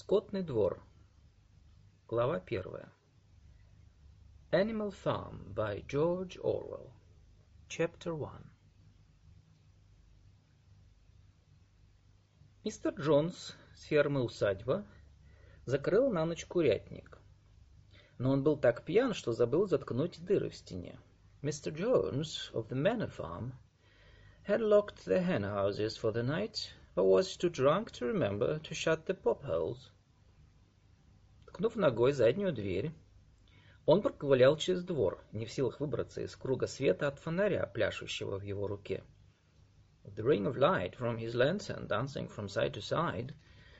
Скотный 0.00 0.44
двор. 0.44 0.80
Глава 2.06 2.38
первая. 2.38 2.88
Animal 4.52 4.94
Farm 5.04 5.52
by 5.52 5.84
George 5.88 6.38
Orwell. 6.40 6.92
Chapter 7.68 8.14
1. 8.14 8.30
Мистер 12.62 12.94
Джонс 12.94 13.56
с 13.74 13.82
фермы 13.82 14.22
«Усадьба» 14.22 14.86
закрыл 15.64 16.12
на 16.12 16.24
ночь 16.26 16.46
курятник. 16.46 17.18
Но 18.18 18.30
он 18.30 18.44
был 18.44 18.56
так 18.56 18.84
пьян, 18.84 19.14
что 19.14 19.32
забыл 19.32 19.66
заткнуть 19.66 20.24
дыры 20.24 20.50
в 20.50 20.54
стене. 20.54 21.00
Mr. 21.42 21.74
Jones 21.74 22.52
of 22.52 22.68
the 22.68 22.80
Manor 22.80 23.10
Farm 23.10 23.52
had 24.46 24.60
locked 24.60 25.04
the 25.06 25.20
hen 25.20 25.42
houses 25.42 25.96
for 25.96 26.12
the 26.12 26.22
night 26.22 26.72
but 26.98 27.04
was 27.04 27.36
too 27.36 27.48
drunk 27.48 27.92
to 27.92 28.04
remember 28.04 28.58
to 28.58 28.74
shut 28.74 29.06
the 29.06 29.14
pop-holes. 29.14 29.92
Ткнув 31.46 31.76
ногой 31.76 32.10
заднюю 32.10 32.52
дверь, 32.52 32.90
он 33.86 34.02
проковылял 34.02 34.56
через 34.56 34.82
двор, 34.82 35.24
не 35.30 35.46
в 35.46 35.52
силах 35.52 35.78
выбраться 35.78 36.22
из 36.22 36.34
круга 36.34 36.66
света 36.66 37.06
от 37.06 37.20
фонаря, 37.20 37.70
пляшущего 37.72 38.36
в 38.36 38.42
его 38.42 38.66
руке. 38.66 39.04
The 40.06 40.24
ring 40.24 40.44
of 40.46 40.56
light 40.56 40.96
from 40.96 41.18
his 41.18 41.36
lantern 41.36 41.86
dancing 41.86 42.28
from 42.28 42.48
side 42.48 42.72
to 42.72 42.80
side, 42.80 43.32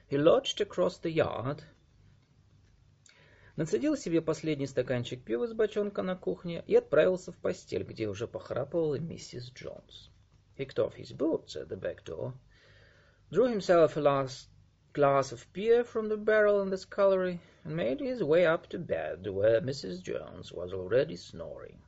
he 0.09 0.16
lodged 0.16 0.60
across 0.60 1.00
the 1.00 1.12
yard, 1.12 1.64
нацедил 3.56 3.96
себе 3.96 4.23
последний 4.23 4.68
стаканчик 4.68 5.24
пива 5.24 5.46
из 5.46 5.54
бочонка 5.54 6.02
на 6.02 6.14
кухне 6.14 6.62
и 6.68 6.76
отправился 6.76 7.32
в 7.32 7.38
постель, 7.38 7.82
где 7.82 8.06
уже 8.06 8.28
похрапывала 8.28 9.00
миссис 9.00 9.50
Джонс. 9.52 10.12
Picked 10.56 10.76
off 10.76 10.95
his 10.95 11.12
boots 11.16 11.56
at 11.56 11.68
the 11.68 11.76
back 11.76 12.04
door 12.04 12.32
drew 13.31 13.49
himself 13.49 13.98
a 13.98 13.99
last 13.99 14.48
glass 14.93 15.32
of 15.32 15.51
beer 15.51 15.84
from 15.84 16.07
the 16.07 16.15
barrel 16.15 16.62
in 16.62 16.70
the 16.70 16.77
scullery, 16.77 17.41
and 17.65 17.76
made 17.76 17.99
his 17.99 18.23
way 18.23 18.46
up 18.46 18.68
to 18.68 18.79
bed, 18.79 19.27
where 19.27 19.59
Mrs. 19.59 20.01
Jones 20.01 20.51
was 20.51 20.71
already 20.71 21.18
snoring. 21.18 21.82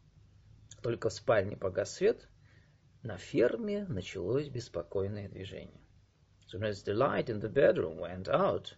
Только 0.81 1.09
в 1.09 1.13
спальне 1.13 1.55
погас 1.55 1.93
свет, 1.93 2.27
на 3.03 3.17
ферме 3.17 3.85
началось 3.87 4.49
беспокойное 4.49 5.29
движение. 5.29 5.79
Soon 6.47 6.63
as 6.63 6.83
the 6.83 6.93
light 6.93 7.29
in 7.29 7.39
the 7.39 7.47
bedroom 7.47 7.97
went 7.97 8.27
out, 8.27 8.75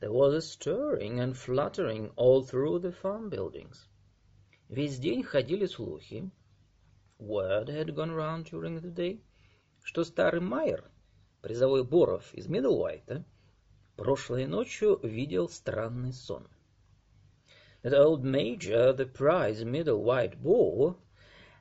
there 0.00 0.12
was 0.12 0.32
a 0.32 0.40
stirring 0.40 1.20
and 1.20 1.36
fluttering 1.36 2.10
all 2.16 2.42
through 2.42 2.78
the 2.78 2.92
farm 2.92 3.28
buildings. 3.28 3.88
Весь 4.68 4.98
день 4.98 5.24
ходили 5.24 5.66
слухи, 5.66 6.30
word 7.18 7.68
had 7.68 7.94
gone 7.94 8.12
round 8.12 8.44
during 8.44 8.80
the 8.80 8.90
day, 8.90 9.20
что 9.82 10.04
старый 10.04 10.40
Майер 10.40 10.89
призовой 11.41 11.83
Боров 11.83 12.33
из 12.33 12.47
Миддлвайта, 12.47 13.25
прошлой 13.95 14.45
ночью 14.45 14.99
видел 15.03 15.49
странный 15.49 16.13
сон. 16.13 16.47
That 17.83 17.93
old 17.93 18.23
Major, 18.23 18.93
the 18.93 19.05
prize 19.05 19.63
Middlewhite 19.63 20.37
Boar, 20.41 20.95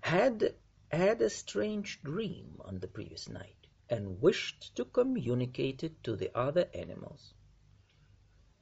had 0.03 0.55
had 0.91 1.23
a 1.23 1.31
strange 1.31 2.01
dream 2.03 2.61
on 2.61 2.79
the 2.81 2.89
previous 2.89 3.29
night 3.29 3.69
and 3.89 4.21
wished 4.21 4.75
to 4.77 4.85
communicate 4.85 5.83
it 5.83 6.03
to 6.03 6.17
the 6.17 6.31
other 6.35 6.69
animals. 6.75 7.35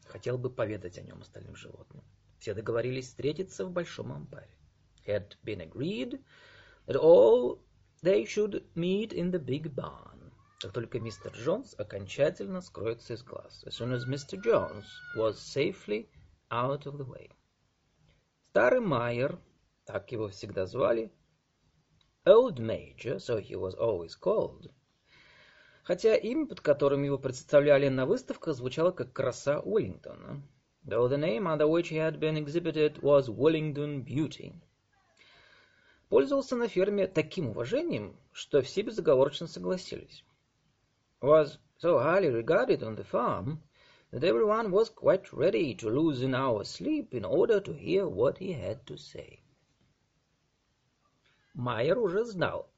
Хотел 0.06 0.38
бы 0.38 0.50
поведать 0.50 0.98
о 0.98 1.02
нем 1.02 1.20
остальным 1.20 1.56
животным. 1.56 2.04
Все 2.38 2.54
договорились 2.54 3.08
встретиться 3.08 3.66
в 3.66 3.72
большом 3.72 4.12
амбаре. 4.12 4.48
Had 5.06 5.36
been 5.44 5.60
agreed 5.60 6.20
that 6.86 6.96
all 6.96 7.58
they 8.02 8.24
should 8.24 8.64
meet 8.74 9.12
in 9.12 9.30
the 9.30 9.38
big 9.38 9.74
barn. 9.74 10.17
Как 10.60 10.72
только 10.72 10.98
мистер 10.98 11.32
Джонс 11.32 11.74
окончательно 11.78 12.60
скроется 12.60 13.14
из 13.14 13.22
глаз. 13.22 13.62
As 13.64 13.78
soon 13.78 13.92
as 13.92 14.08
Mr. 14.08 14.42
Jones 14.42 14.86
was 15.16 15.38
safely 15.38 16.08
out 16.50 16.84
of 16.84 16.98
the 16.98 17.06
way. 17.06 17.30
Старый 18.50 18.80
Майер, 18.80 19.38
так 19.84 20.10
его 20.10 20.28
всегда 20.28 20.66
звали, 20.66 21.12
Old 22.26 22.56
Major, 22.56 23.18
so 23.18 23.38
he 23.40 23.54
was 23.54 23.76
always 23.76 24.18
called, 24.20 24.72
хотя 25.84 26.16
имя, 26.16 26.46
под 26.46 26.60
которым 26.60 27.04
его 27.04 27.18
представляли 27.18 27.88
на 27.88 28.04
выставках, 28.04 28.56
звучало 28.56 28.90
как 28.90 29.12
краса 29.12 29.60
Уиллингтона, 29.60 30.42
though 30.84 31.08
the 31.08 31.18
name 31.18 31.46
under 31.46 31.68
which 31.68 31.90
he 31.90 31.98
had 31.98 32.18
been 32.18 32.36
exhibited 32.36 33.00
was 33.00 33.28
Wellington 33.28 34.04
Beauty. 34.04 34.52
Пользовался 36.08 36.56
на 36.56 36.66
ферме 36.66 37.06
таким 37.06 37.50
уважением, 37.50 38.18
что 38.32 38.60
все 38.62 38.82
безоговорочно 38.82 39.46
согласились 39.46 40.24
was 41.21 41.57
so 41.77 41.99
highly 41.99 42.29
regarded 42.29 42.83
on 42.83 42.95
the 42.95 43.03
farm 43.03 43.61
that 44.11 44.23
everyone 44.23 44.71
was 44.71 44.89
quite 44.89 45.33
ready 45.33 45.73
to 45.73 45.89
lose 45.89 46.21
an 46.21 46.35
hour's 46.35 46.69
sleep 46.69 47.13
in 47.13 47.25
order 47.25 47.59
to 47.59 47.73
hear 47.73 48.07
what 48.07 48.37
he 48.37 48.53
had 48.53 48.85
to 48.85 48.97
say. 48.97 49.39
Майер 51.55 51.97
уже 51.97 52.25
знал, 52.25 52.69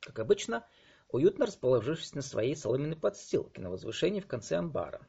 как 0.00 0.18
обычно, 0.18 0.64
уютно 1.08 1.46
расположившись 1.46 2.14
на 2.14 2.22
своей 2.22 2.56
соломенной 2.56 2.96
подстилке 2.96 3.60
на 3.60 3.70
возвышении 3.70 4.20
в 4.20 4.26
конце 4.26 4.56
амбара, 4.56 5.06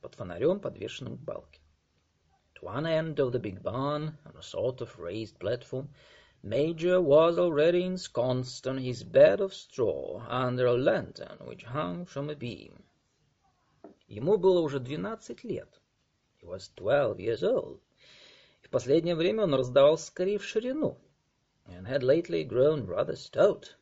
под 0.00 0.14
фонарем, 0.14 0.60
подвешенным 0.60 1.18
к 1.18 1.20
балке. 1.20 1.60
At 2.54 2.62
one 2.62 2.86
end 2.86 3.16
of 3.16 3.32
the 3.32 3.40
big 3.40 3.62
barn, 3.62 4.16
on 4.24 4.36
a 4.36 4.42
sort 4.42 4.80
of 4.80 4.98
raised 4.98 5.38
platform, 5.38 5.88
Major 6.47 7.01
was 7.01 7.39
already 7.39 7.81
ensconced 7.81 8.67
on 8.67 8.77
his 8.77 9.03
bed 9.03 9.41
of 9.41 9.51
straw 9.51 10.23
under 10.29 10.67
a 10.67 10.77
lantern 10.77 11.39
which 11.39 11.63
hung 11.63 12.05
from 12.05 12.29
a 12.29 12.35
beam. 12.35 12.83
Ему 14.07 14.37
было 14.37 14.59
уже 14.59 14.79
двенадцать 14.79 15.43
лет. 15.43 15.81
He 16.39 16.45
was 16.45 16.69
twelve 16.75 17.19
years 17.19 17.41
old. 17.41 17.81
И 18.61 18.67
в 18.67 18.69
последнее 18.69 19.15
время 19.15 19.45
он 19.45 19.55
раздавался 19.55 20.05
скорее 20.05 20.37
в 20.37 20.43
ширину, 20.43 20.99
and 21.65 21.87
had 21.87 22.03
lately 22.03 22.43
grown 22.43 22.85
rather 22.85 23.15
stout. 23.15 23.75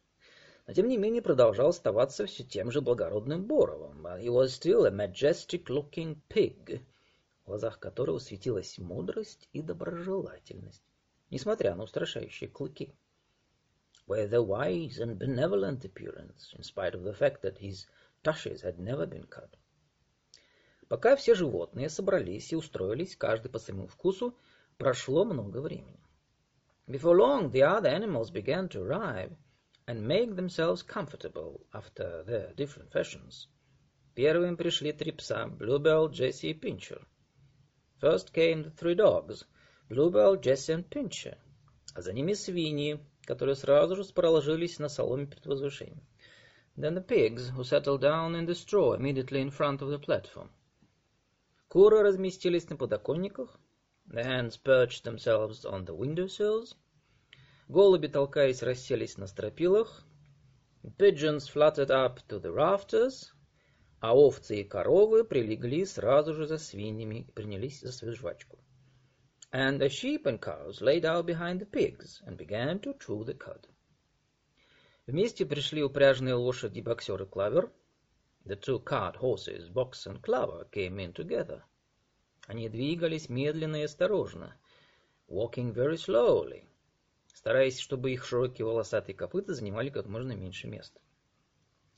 Но 0.65 0.73
тем 0.73 0.87
не 0.87 0.95
менее 0.95 1.21
продолжал 1.21 1.67
оставаться 1.67 2.25
все 2.25 2.45
тем 2.45 2.71
же 2.71 2.79
благородным 2.79 3.43
Боровым. 3.43 4.03
But 4.03 4.21
he 4.21 4.29
was 4.29 4.53
still 4.53 4.85
a 4.85 4.89
majestic-looking 4.89 6.21
pig, 6.29 6.81
в 7.43 7.47
глазах 7.47 7.77
которого 7.79 8.19
светилась 8.19 8.77
мудрость 8.77 9.49
и 9.51 9.61
доброжелательность 9.61 10.92
несмотря 11.32 11.74
на 11.74 11.84
устрашающие 11.84 12.48
клыки. 12.48 12.94
With 14.06 14.32
a 14.32 14.42
wise 14.42 14.98
and 14.98 15.18
benevolent 15.18 15.84
appearance, 15.84 16.54
in 16.56 16.62
spite 16.62 16.94
of 16.94 17.02
the 17.02 17.12
fact 17.12 17.42
that 17.42 17.58
his 17.58 17.86
tushes 18.22 18.62
had 18.62 18.78
never 18.78 19.06
been 19.06 19.26
cut. 19.26 19.50
Пока 20.88 21.16
все 21.16 21.34
животные 21.34 21.90
собрались 21.90 22.52
и 22.52 22.56
устроились, 22.56 23.16
каждый 23.16 23.50
по 23.50 23.58
своему 23.58 23.86
вкусу, 23.86 24.34
прошло 24.78 25.24
много 25.24 25.60
времени. 25.60 26.00
Before 26.86 27.14
long, 27.14 27.50
the 27.50 27.62
other 27.62 27.90
animals 27.90 28.30
began 28.30 28.68
to 28.70 28.82
arrive 28.82 29.36
and 29.86 30.06
make 30.06 30.34
themselves 30.36 30.82
comfortable 30.82 31.66
after 31.72 32.22
their 32.24 32.54
different 32.54 32.90
fashions. 32.90 33.48
Первым 34.14 34.56
пришли 34.56 34.92
три 34.92 35.12
пса, 35.12 35.46
Bluebell, 35.48 36.08
Jesse 36.10 36.50
и 36.50 36.54
Pincher. 36.54 37.06
First 38.00 38.32
came 38.32 38.62
the 38.62 38.70
three 38.70 38.94
dogs, 38.94 39.44
Jesse 39.93 40.79
и 40.79 40.83
Pincher, 40.83 41.37
а 41.93 42.01
за 42.01 42.13
ними 42.13 42.33
свиньи, 42.33 42.99
которые 43.25 43.55
сразу 43.55 43.95
же 43.95 44.01
расположились 44.01 44.79
на 44.79 44.89
соломе 44.89 45.27
перед 45.27 45.45
возвышением. 45.45 46.01
Then 46.75 46.95
the 46.95 47.05
pigs, 47.05 47.49
who 47.49 47.63
settled 47.63 48.01
down 48.01 48.33
in 48.35 48.47
the 48.47 48.55
straw 48.55 48.95
immediately 48.95 49.41
in 49.41 49.51
front 49.51 49.81
of 49.81 49.89
the 49.89 49.99
platform. 49.99 50.49
Куры 51.67 52.01
разместились 52.01 52.67
на 52.69 52.75
подоконниках. 52.75 53.59
The 54.07 54.23
hens 54.23 54.57
perched 54.57 55.03
themselves 55.03 55.65
on 55.65 55.85
the 55.85 55.95
window 55.95 56.27
sills. 56.27 56.75
Голуби, 57.67 58.07
толкаясь, 58.07 58.63
расселись 58.63 59.17
на 59.17 59.27
стропилах. 59.27 60.03
Pigeons 60.97 61.47
fluttered 61.47 61.91
up 61.91 62.19
to 62.27 62.39
the 62.41 62.51
rafters. 62.51 63.31
А 63.99 64.15
овцы 64.15 64.61
и 64.61 64.63
коровы 64.63 65.23
прилегли 65.23 65.85
сразу 65.85 66.33
же 66.33 66.47
за 66.47 66.57
свиньями 66.57 67.25
и 67.27 67.31
принялись 67.31 67.81
за 67.81 67.91
свою 67.91 68.15
жвачку. 68.15 68.57
and 69.52 69.80
the 69.80 69.88
sheep 69.88 70.26
and 70.26 70.40
cows 70.42 70.80
lay 70.82 71.00
down 71.00 71.24
behind 71.24 71.60
the 71.60 71.66
pigs 71.66 72.22
and 72.26 72.36
began 72.36 72.78
to 72.80 72.94
chew 72.94 73.24
the 73.24 73.34
cud. 73.34 73.66
Вместе 75.06 75.46
пришли 75.46 75.82
упряжные 75.82 76.34
лошади 76.34 76.80
Боксер 76.80 77.22
и 77.22 77.24
Клавер. 77.24 77.70
The 78.44 78.56
two 78.56 78.78
cart 78.78 79.16
horses, 79.16 79.70
Box 79.70 80.06
and 80.06 80.20
Clover, 80.20 80.66
came 80.70 80.98
in 80.98 81.14
together. 81.14 81.62
Они 82.46 82.68
двигались 82.68 83.30
медленно 83.30 83.76
и 83.76 83.84
осторожно, 83.84 84.54
walking 85.28 85.72
very 85.72 85.96
slowly, 85.96 86.64
стараясь, 87.34 87.78
чтобы 87.78 88.12
их 88.12 88.24
широкие 88.24 88.66
волосатые 88.66 89.14
копыта 89.14 89.54
занимали 89.54 89.88
как 89.88 90.06
можно 90.06 90.32
меньше 90.32 90.66
места. 90.66 91.00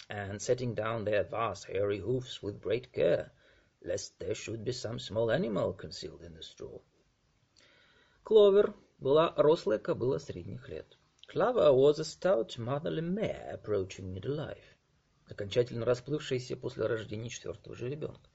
And 0.08 0.40
setting 0.40 0.74
down 0.74 1.04
their 1.04 1.24
vast 1.28 1.66
hairy 1.66 1.98
hoofs 1.98 2.42
with 2.42 2.60
great 2.60 2.92
care, 2.92 3.32
lest 3.80 4.18
there 4.18 4.34
should 4.34 4.64
be 4.64 4.72
some 4.72 4.98
small 4.98 5.30
animal 5.30 5.72
concealed 5.72 6.22
in 6.22 6.34
the 6.34 6.42
straw. 6.42 6.80
Кловер 8.25 8.73
была 8.97 9.35
рослая 9.37 9.77
кобыла 9.77 10.17
средних 10.17 10.67
лет. 10.67 10.97
Clover 11.31 11.71
was 11.71 11.99
a 11.99 12.03
stout 12.03 12.57
motherly 12.57 13.03
mare 13.03 13.53
approaching 13.53 14.11
middle 14.11 14.35
life, 14.35 14.65
окончательно 15.29 15.85
расплывшаяся 15.85 16.57
после 16.57 16.87
рождения 16.87 17.29
четвертого 17.29 17.75
же 17.75 17.87
ребенка. 17.87 18.27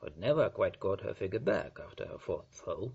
had 0.00 0.16
never 0.16 0.48
quite 0.48 0.78
got 0.78 1.00
her 1.00 1.12
figure 1.12 1.40
back 1.40 1.80
after 1.80 2.06
her 2.06 2.20
fourth 2.20 2.46
throw. 2.52 2.92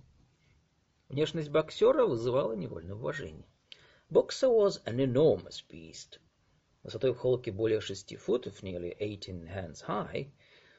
Внешность 1.09 1.49
боксера 1.49 2.05
вызывала 2.05 2.53
невольное 2.53 2.95
уважение. 2.95 3.45
Boxer 4.09 4.47
was 4.47 4.81
an 4.85 5.01
enormous 5.01 5.61
beast. 5.69 6.21
Высотой 6.81 7.11
в 7.11 7.17
холке 7.17 7.51
более 7.51 7.81
шести 7.81 8.15
футов, 8.15 8.63
nearly 8.63 8.97
eighteen 9.01 9.53
hands 9.53 9.83
high, 9.85 10.31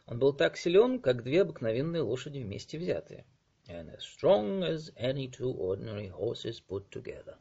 он 0.07 0.19
был 0.19 0.33
так 0.33 0.57
силен, 0.57 0.99
как 0.99 1.23
две 1.23 1.43
обыкновенные 1.43 2.01
лошади 2.01 2.39
вместе 2.39 2.79
взятые. 2.79 3.27
And 3.69 3.91
as 3.91 4.03
strong 4.03 4.65
as 4.65 4.91
any 4.97 5.29
two 5.29 5.51
ordinary 5.51 6.09
horses 6.09 6.61
put 6.61 6.91
together. 6.91 7.37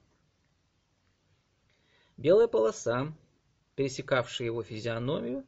Белая 2.17 2.47
полоса, 2.47 3.13
пересекавшая 3.75 4.45
его 4.45 4.61
физиономию, 4.61 5.45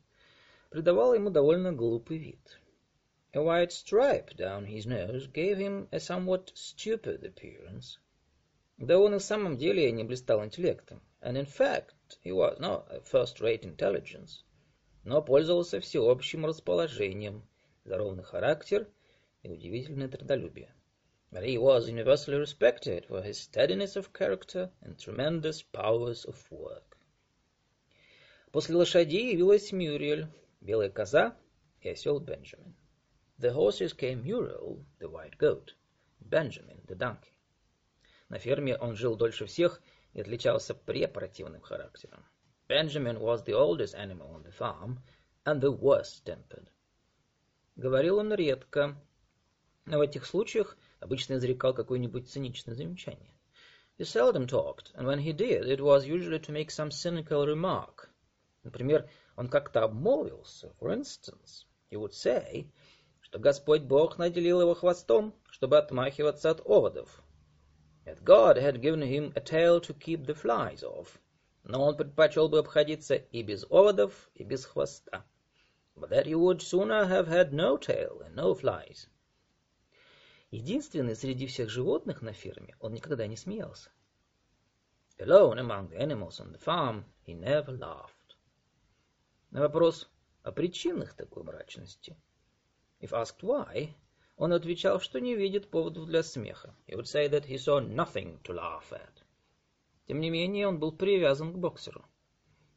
придавала 0.71 1.13
ему 1.13 1.29
довольно 1.29 1.71
глупый 1.71 2.17
вид. 2.17 2.59
A 3.33 3.39
white 3.39 3.71
stripe 3.71 4.35
down 4.35 4.65
his 4.65 4.85
nose 4.87 5.27
gave 5.27 5.57
him 5.57 5.87
a 5.91 5.99
somewhat 5.99 6.51
stupid 6.55 7.23
appearance. 7.23 7.99
Да 8.77 8.97
он 8.97 9.13
и 9.13 9.19
в 9.19 9.23
самом 9.23 9.57
деле 9.57 9.91
не 9.91 10.03
блистал 10.03 10.43
интеллектом. 10.43 11.01
And 11.21 11.37
in 11.37 11.45
fact, 11.45 11.93
he 12.23 12.31
was 12.31 12.59
not 12.59 12.87
a 12.89 13.01
first-rate 13.01 13.63
intelligence. 13.63 14.43
Но 15.03 15.21
пользовался 15.21 15.79
всеобщим 15.79 16.45
расположением 16.45 17.47
за 17.85 17.97
ровный 17.97 18.23
характер 18.23 18.87
и 19.42 19.50
удивительное 19.50 20.08
трудолюбие. 20.08 20.74
But 21.30 21.44
he 21.44 21.58
was 21.58 21.88
universally 21.88 22.38
respected 22.38 23.06
for 23.06 23.22
his 23.22 23.38
steadiness 23.38 23.96
of 23.96 24.12
character 24.12 24.70
and 24.80 24.98
tremendous 24.98 25.62
powers 25.62 26.24
of 26.24 26.36
work. 26.50 26.96
После 28.50 28.74
лошади 28.74 29.16
явилась 29.16 29.72
Мюриэль, 29.72 30.26
белая 30.60 30.90
коза 30.90 31.36
и 31.80 31.88
осел 31.90 32.18
Бенджамин. 32.18 32.74
The 33.38 33.52
horses 33.52 33.92
came 33.92 34.22
Muriel, 34.22 34.84
the 34.98 35.08
white 35.08 35.38
goat, 35.38 35.74
Benjamin, 36.20 36.80
the 36.86 36.96
donkey. 36.96 37.32
На 38.28 38.38
ферме 38.38 38.76
он 38.76 38.96
жил 38.96 39.16
дольше 39.16 39.46
всех 39.46 39.80
и 40.12 40.20
отличался 40.20 40.74
препаративным 40.74 41.60
характером. 41.60 42.24
Benjamin 42.68 43.18
was 43.20 43.44
the 43.44 43.54
oldest 43.54 43.94
animal 43.94 44.34
on 44.34 44.42
the 44.42 44.50
farm 44.50 44.98
and 45.44 45.60
the 45.60 45.70
worst 45.70 46.24
tempered. 46.24 46.68
Говорил 47.76 48.18
он 48.18 48.34
редко, 48.34 48.96
но 49.85 49.97
в 49.97 50.01
этих 50.01 50.25
случаях 50.25 50.77
обычно 51.01 51.33
изрекал 51.33 51.73
какое-нибудь 51.73 52.29
циничное 52.29 52.73
замечание. 52.73 53.33
He 53.97 54.05
seldom 54.05 54.47
talked, 54.47 54.91
and 54.95 55.05
when 55.05 55.19
he 55.19 55.33
did, 55.33 55.67
it 55.67 55.81
was 55.81 56.05
usually 56.05 56.39
to 56.39 56.51
make 56.51 56.71
some 56.71 56.89
cynical 56.89 57.45
remark. 57.45 58.09
Например, 58.63 59.09
он 59.35 59.49
как-то 59.49 59.83
обмолвился, 59.83 60.73
for 60.79 60.91
instance, 60.93 61.65
he 61.91 61.97
would 61.97 62.13
say, 62.13 62.65
что 63.19 63.39
Господь 63.39 63.81
Бог 63.81 64.17
наделил 64.17 64.61
его 64.61 64.73
хвостом, 64.73 65.33
чтобы 65.49 65.77
отмахиваться 65.77 66.49
от 66.49 66.61
оводов. 66.65 67.21
That 68.05 68.23
God 68.23 68.57
had 68.57 68.81
given 68.81 69.01
him 69.01 69.33
a 69.35 69.41
tail 69.41 69.81
to 69.81 69.93
keep 69.93 70.25
the 70.25 70.33
flies 70.33 70.81
off, 70.81 71.19
но 71.63 71.83
он 71.83 71.97
предпочел 71.97 72.47
бы 72.47 72.59
обходиться 72.59 73.15
и 73.15 73.43
без 73.43 73.65
оводов, 73.69 74.29
и 74.33 74.43
без 74.43 74.65
хвоста. 74.65 75.25
But 75.95 76.09
that 76.09 76.25
he 76.25 76.35
would 76.35 76.61
sooner 76.61 77.05
have 77.05 77.27
had 77.27 77.51
no 77.51 77.77
tail 77.77 78.21
and 78.21 78.33
no 78.35 78.53
flies. 78.55 79.07
Единственный 80.53 81.15
среди 81.15 81.47
всех 81.47 81.71
животных 81.71 82.21
на 82.21 82.31
ферме, 82.31 82.75
он 82.79 82.93
никогда 82.93 83.25
не 83.25 83.35
смеялся. 83.35 83.89
Alone 85.17 85.57
among 85.57 85.89
the 85.89 85.97
animals 85.97 86.39
on 86.39 86.51
the 86.51 86.59
farm, 86.63 87.05
he 87.25 87.33
never 87.33 87.75
laughed. 87.75 88.37
На 89.49 89.61
вопрос 89.61 90.07
о 90.43 90.51
причинах 90.51 91.15
такой 91.15 91.41
мрачности 91.41 92.15
If 92.99 93.13
asked 93.13 93.41
why, 93.41 93.95
он 94.37 94.53
отвечал, 94.53 94.99
что 94.99 95.19
не 95.19 95.35
видит 95.35 95.71
поводов 95.71 96.05
для 96.05 96.21
смеха. 96.21 96.75
He 96.85 96.95
would 96.95 97.07
say 97.07 97.27
that 97.27 97.47
he 97.47 97.57
saw 97.57 97.79
nothing 97.79 98.39
to 98.43 98.53
laugh 98.53 98.91
at. 98.91 99.23
Тем 100.05 100.19
не 100.19 100.29
менее, 100.29 100.67
он 100.67 100.77
был 100.77 100.91
привязан 100.91 101.51
к 101.51 101.57
боксеру. 101.57 102.05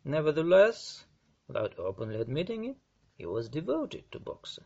Nevertheless, 0.03 1.05
without 1.47 1.77
openly 1.77 2.25
admitting 2.25 2.75
it, 2.75 2.79
he 3.19 3.27
was 3.27 3.51
devoted 3.51 4.09
to 4.13 4.19
boxer. 4.19 4.65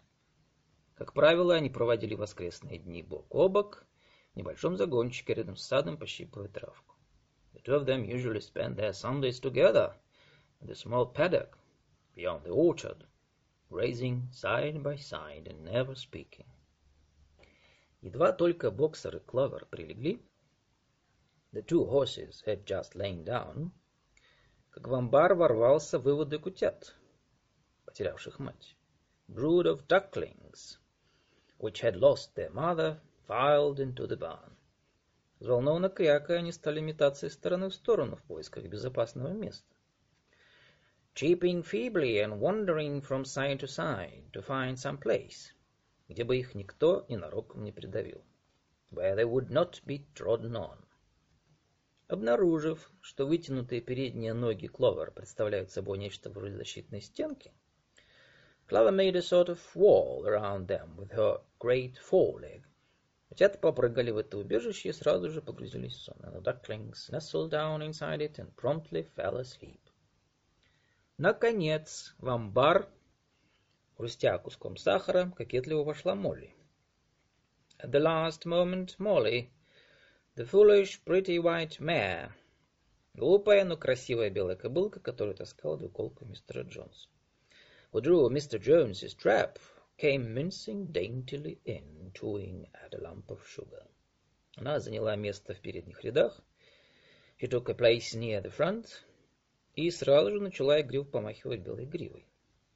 Как 1.00 1.14
правило, 1.14 1.54
они 1.54 1.70
проводили 1.70 2.14
воскресные 2.14 2.78
дни 2.78 3.02
бок 3.02 3.34
о 3.34 3.48
бок 3.48 3.86
в 4.34 4.36
небольшом 4.36 4.76
загончике 4.76 5.32
рядом 5.32 5.56
с 5.56 5.64
садом, 5.64 5.96
пощипывая 5.96 6.48
травку. 6.48 6.94
The 7.54 7.62
two 7.62 7.74
of 7.74 7.86
them 7.86 8.04
usually 8.04 8.42
spent 8.42 8.76
their 8.76 8.92
Sundays 8.92 9.40
together 9.40 9.94
in 10.60 10.66
the 10.66 10.74
small 10.74 11.10
paddock 11.10 11.56
beyond 12.14 12.44
the 12.44 12.50
orchard, 12.50 13.06
grazing 13.70 14.30
side 14.30 14.82
by 14.82 14.96
side 14.96 15.48
and 15.48 15.64
never 15.64 15.94
speaking. 15.94 16.44
Едва 18.02 18.32
только 18.32 18.70
боксер 18.70 19.16
и 19.16 19.20
кловер 19.20 19.64
прилегли, 19.70 20.20
the 21.54 21.62
two 21.62 21.86
horses 21.86 22.42
had 22.44 22.66
just 22.66 22.94
lain 22.94 23.24
down, 23.24 23.70
как 24.68 24.86
в 24.86 24.92
амбар 24.92 25.32
ворвался 25.34 25.98
выводок 25.98 26.44
утят, 26.44 26.94
потерявших 27.86 28.38
мать. 28.38 28.76
Brood 29.28 29.64
of 29.64 29.86
ducklings, 29.86 30.76
which 31.60 31.80
had 31.80 31.94
lost 31.94 32.34
their 32.34 32.50
mother, 32.50 32.98
filed 33.26 33.78
into 33.78 34.06
the 34.06 34.16
barn. 34.16 34.56
Взволнованно 35.40 35.90
крякая, 35.90 36.38
они 36.38 36.52
стали 36.52 36.80
метаться 36.80 37.26
из 37.26 37.34
стороны 37.34 37.68
в 37.68 37.74
сторону 37.74 38.16
в 38.16 38.22
поисках 38.22 38.64
безопасного 38.64 39.28
места. 39.28 39.74
Cheeping 41.14 41.62
feebly 41.62 42.18
and 42.18 42.40
wandering 42.40 43.02
from 43.02 43.24
side 43.24 43.60
to 43.60 43.66
side 43.66 44.30
to 44.32 44.42
find 44.42 44.76
some 44.76 44.98
place, 44.98 45.52
где 46.08 46.24
бы 46.24 46.38
их 46.38 46.54
никто 46.54 47.04
ненароком 47.08 47.62
не 47.62 47.72
придавил, 47.72 48.24
where 48.90 49.14
they 49.14 49.24
would 49.24 49.50
not 49.50 49.82
be 49.84 50.06
trodden 50.14 50.56
on. 50.56 50.78
Обнаружив, 52.08 52.90
что 53.00 53.26
вытянутые 53.26 53.80
передние 53.80 54.32
ноги 54.32 54.66
Кловер 54.66 55.10
представляют 55.10 55.70
собой 55.70 55.98
нечто 55.98 56.30
вроде 56.30 56.56
защитной 56.56 57.02
стенки, 57.02 57.52
Clover 58.70 58.92
made 58.92 59.16
a 59.16 59.20
sort 59.20 59.48
of 59.48 59.74
wall 59.74 60.24
around 60.28 60.68
them 60.68 60.96
with 60.96 61.10
her 61.10 61.40
great 61.58 61.98
foreleg. 61.98 62.62
Котята 63.28 63.58
попрыгали 63.58 64.12
в 64.12 64.18
это 64.18 64.38
убежище 64.38 64.90
и 64.90 64.92
сразу 64.92 65.28
же 65.28 65.42
погрузились 65.42 65.96
в 65.96 66.02
сон. 66.02 66.16
And 66.22 66.36
the 66.36 66.40
ducklings 66.40 67.10
nestled 67.10 67.50
down 67.50 67.82
inside 67.82 68.20
it 68.20 68.38
and 68.38 68.54
promptly 68.54 69.02
fell 69.16 69.38
asleep. 69.38 69.80
Наконец, 71.18 72.14
в 72.18 72.28
амбар, 72.28 72.88
хрустя 73.96 74.38
куском 74.38 74.76
сахара, 74.76 75.32
кокетливо 75.36 75.82
вошла 75.82 76.14
Молли. 76.14 76.54
At 77.80 77.90
the 77.90 77.98
last 77.98 78.46
moment, 78.46 78.94
Molly, 79.00 79.50
the 80.36 80.44
foolish, 80.44 81.02
pretty 81.04 81.40
white 81.40 81.80
mare, 81.80 82.30
глупая, 83.14 83.64
но 83.64 83.76
красивая 83.76 84.30
белая 84.30 84.54
кобылка, 84.54 85.00
которую 85.00 85.34
таскала 85.34 85.76
двуколку 85.76 86.24
мистера 86.24 86.62
Джонса. 86.62 87.08
Who 87.92 88.00
drew 88.00 88.28
Mr. 88.28 88.60
Jones's 88.60 89.14
trap, 89.14 89.58
came 89.98 90.32
mincing 90.32 90.86
daintily 90.86 91.58
in, 91.64 92.10
chewing 92.14 92.66
at 92.74 92.94
a 92.94 93.02
lump 93.02 93.30
of 93.30 93.46
sugar. 93.46 93.84
Она 94.56 94.78
заняла 94.78 95.16
место 95.16 95.54
в 95.54 95.60
передних 95.60 96.04
рядах. 96.04 96.40
She 97.40 97.48
took 97.48 97.68
a 97.68 97.74
place 97.74 98.14
near 98.14 98.40
the 98.40 98.50
front. 98.50 99.02
И 99.74 99.90
сразу 99.90 100.32
же 100.32 100.40
начала 100.40 100.80
игриво 100.80 101.04
помахивать 101.04 101.60
белой 101.60 101.86
гривой. 101.86 102.26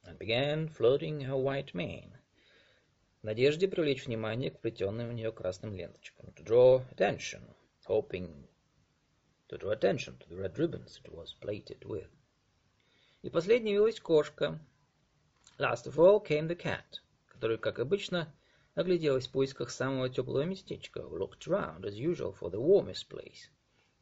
And 0.03 0.17
began 0.17 0.67
floating 0.67 1.21
her 1.21 1.35
white 1.35 1.73
mane. 1.73 2.11
В 3.21 3.25
надежде 3.25 3.67
привлечь 3.67 4.05
внимание 4.05 4.51
к 4.51 4.59
плетенным 4.59 5.09
в 5.09 5.13
нее 5.13 5.31
красным 5.31 5.75
ленточкам. 5.75 6.27
To 6.35 6.43
draw 6.43 6.83
attention, 6.91 7.41
hoping 7.87 8.47
to 9.49 9.57
draw 9.57 9.71
attention 9.71 10.17
to 10.17 10.29
the 10.29 10.37
red 10.37 10.57
ribbons 10.57 10.99
it 11.03 11.11
was 11.11 11.33
plated 11.39 11.83
with. 11.85 12.09
И 13.21 13.29
последней 13.29 13.71
явилась 13.71 13.99
кошка, 13.99 14.59
Last 15.57 15.87
of 15.87 15.97
all 15.97 16.19
came 16.19 16.49
the 16.49 16.55
cat, 16.55 16.99
которая, 17.27 17.57
как 17.57 17.79
обычно, 17.79 18.33
огляделась 18.73 19.27
в 19.27 19.31
поисках 19.31 19.69
самого 19.69 20.09
теплого 20.09 20.43
местечка, 20.43 20.99
looked 20.99 21.47
round, 21.47 21.85
as 21.85 21.97
usual, 21.97 22.35
for 22.37 22.51
the 22.51 22.59
warmest 22.59 23.07
place. 23.07 23.49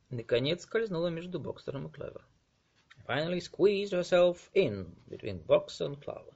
И, 0.09 0.15
наконец, 0.15 0.63
скользнула 0.63 1.09
между 1.09 1.39
Бокстером 1.39 1.85
и 1.85 1.91
Клевер. 1.91 2.25
Finally 3.07 3.39
squeezed 3.39 3.91
herself 3.91 4.49
in 4.55 4.95
between 5.07 5.45
Boxer 5.45 5.89
and 5.89 6.03
Clover. 6.03 6.33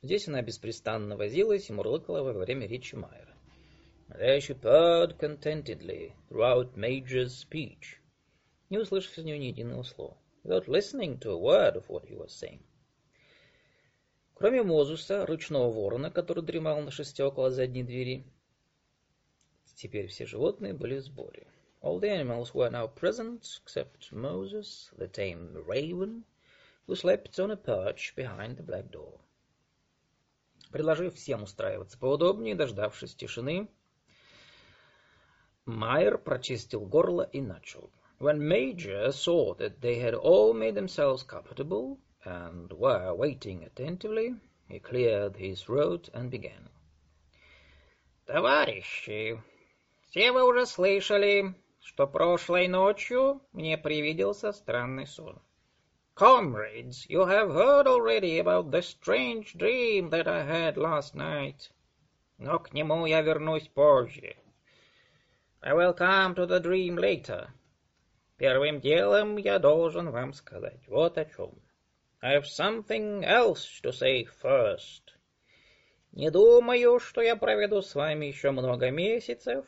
Здесь 0.00 0.26
она 0.26 0.40
беспрестанно 0.40 1.18
возилась 1.18 1.68
и 1.68 1.72
мурлыкала 1.74 2.22
во 2.22 2.32
время 2.32 2.66
речи 2.66 2.94
Майера. 2.94 3.36
There 4.08 4.38
she 4.38 4.54
purred 4.54 5.18
contentedly 5.18 6.14
throughout 6.30 6.76
Major's 6.76 7.36
speech, 7.36 7.98
не 8.70 8.78
услышав 8.78 9.18
из 9.18 9.24
нее 9.24 9.38
ни 9.38 9.46
единого 9.46 9.82
слова, 9.82 10.16
without 10.44 10.66
listening 10.66 11.18
to 11.18 11.30
a 11.30 11.38
word 11.38 11.76
of 11.76 11.86
what 11.88 12.06
he 12.06 12.16
was 12.16 12.32
saying. 12.32 12.62
Кроме 14.34 14.62
Мозуса, 14.62 15.24
ручного 15.26 15.70
ворона, 15.70 16.10
который 16.10 16.42
дремал 16.42 16.80
на 16.80 16.90
шесте 16.90 17.22
около 17.22 17.50
задней 17.50 17.84
двери, 17.84 18.24
теперь 19.76 20.08
все 20.08 20.26
животные 20.26 20.74
были 20.74 20.96
в 20.96 21.02
сборе. 21.02 21.46
All 21.80 22.00
the 22.00 22.08
animals 22.08 22.52
were 22.52 22.70
now 22.70 22.88
present, 22.88 23.42
except 23.64 24.10
Moses, 24.10 24.90
the 24.96 25.06
tame 25.06 25.52
raven, 25.66 26.24
who 26.86 26.96
slept 26.96 27.38
on 27.38 27.50
a 27.50 27.56
perch 27.56 28.14
behind 28.16 28.56
the 28.56 28.62
black 28.62 28.90
door. 28.90 29.20
Предложив 30.72 31.14
всем 31.14 31.44
устраиваться 31.44 31.96
поудобнее, 31.98 32.56
дождавшись 32.56 33.14
тишины, 33.14 33.68
Майер 35.66 36.18
прочистил 36.18 36.84
горло 36.86 37.22
и 37.22 37.40
начал. 37.40 37.90
When 38.18 38.38
Major 38.38 39.12
saw 39.12 39.54
that 39.58 39.80
they 39.80 40.00
had 40.00 40.14
all 40.14 40.52
made 40.52 40.74
themselves 40.74 41.22
comfortable 41.22 41.98
and 42.25 42.71
were 42.73 43.13
waiting 43.13 43.63
attentively, 43.63 44.35
he 44.67 44.79
cleared 44.79 45.35
his 45.35 45.63
throat 45.63 46.09
and 46.13 46.29
began. 46.29 46.69
Товарищи, 48.25 49.41
все 50.09 50.31
вы 50.31 50.43
уже 50.43 50.65
слышали, 50.65 51.55
что 51.81 52.07
прошлой 52.07 52.67
ночью 52.67 53.41
мне 53.53 53.77
привиделся 53.77 54.51
странный 54.51 55.07
сон. 55.07 55.41
Comrades, 56.15 57.07
you 57.09 57.25
have 57.25 57.49
heard 57.51 57.87
already 57.87 58.39
about 58.39 58.71
the 58.71 58.81
strange 58.81 59.57
dream 59.57 60.09
that 60.09 60.27
I 60.27 60.43
had 60.43 60.77
last 60.77 61.15
night. 61.15 61.71
Но 62.37 62.59
к 62.59 62.73
нему 62.73 63.05
я 63.05 63.21
вернусь 63.21 63.67
позже. 63.67 64.35
I 65.61 65.73
will 65.73 65.93
come 65.93 66.35
to 66.35 66.45
the 66.45 66.59
dream 66.59 66.97
later. 66.97 67.49
Первым 68.37 68.79
делом 68.79 69.37
я 69.37 69.59
должен 69.59 70.11
вам 70.11 70.33
сказать 70.33 70.87
вот 70.87 71.17
о 71.17 71.25
чем. 71.25 71.51
I 72.26 72.30
have 72.30 72.46
something 72.46 73.22
else 73.22 73.80
to 73.82 73.92
say 73.92 74.24
first. 74.24 75.12
Не 76.12 76.30
думаю, 76.30 76.98
что 76.98 77.20
я 77.20 77.36
проведу 77.36 77.82
с 77.82 77.94
вами 77.94 78.24
еще 78.24 78.50
много 78.50 78.90
месяцев. 78.90 79.66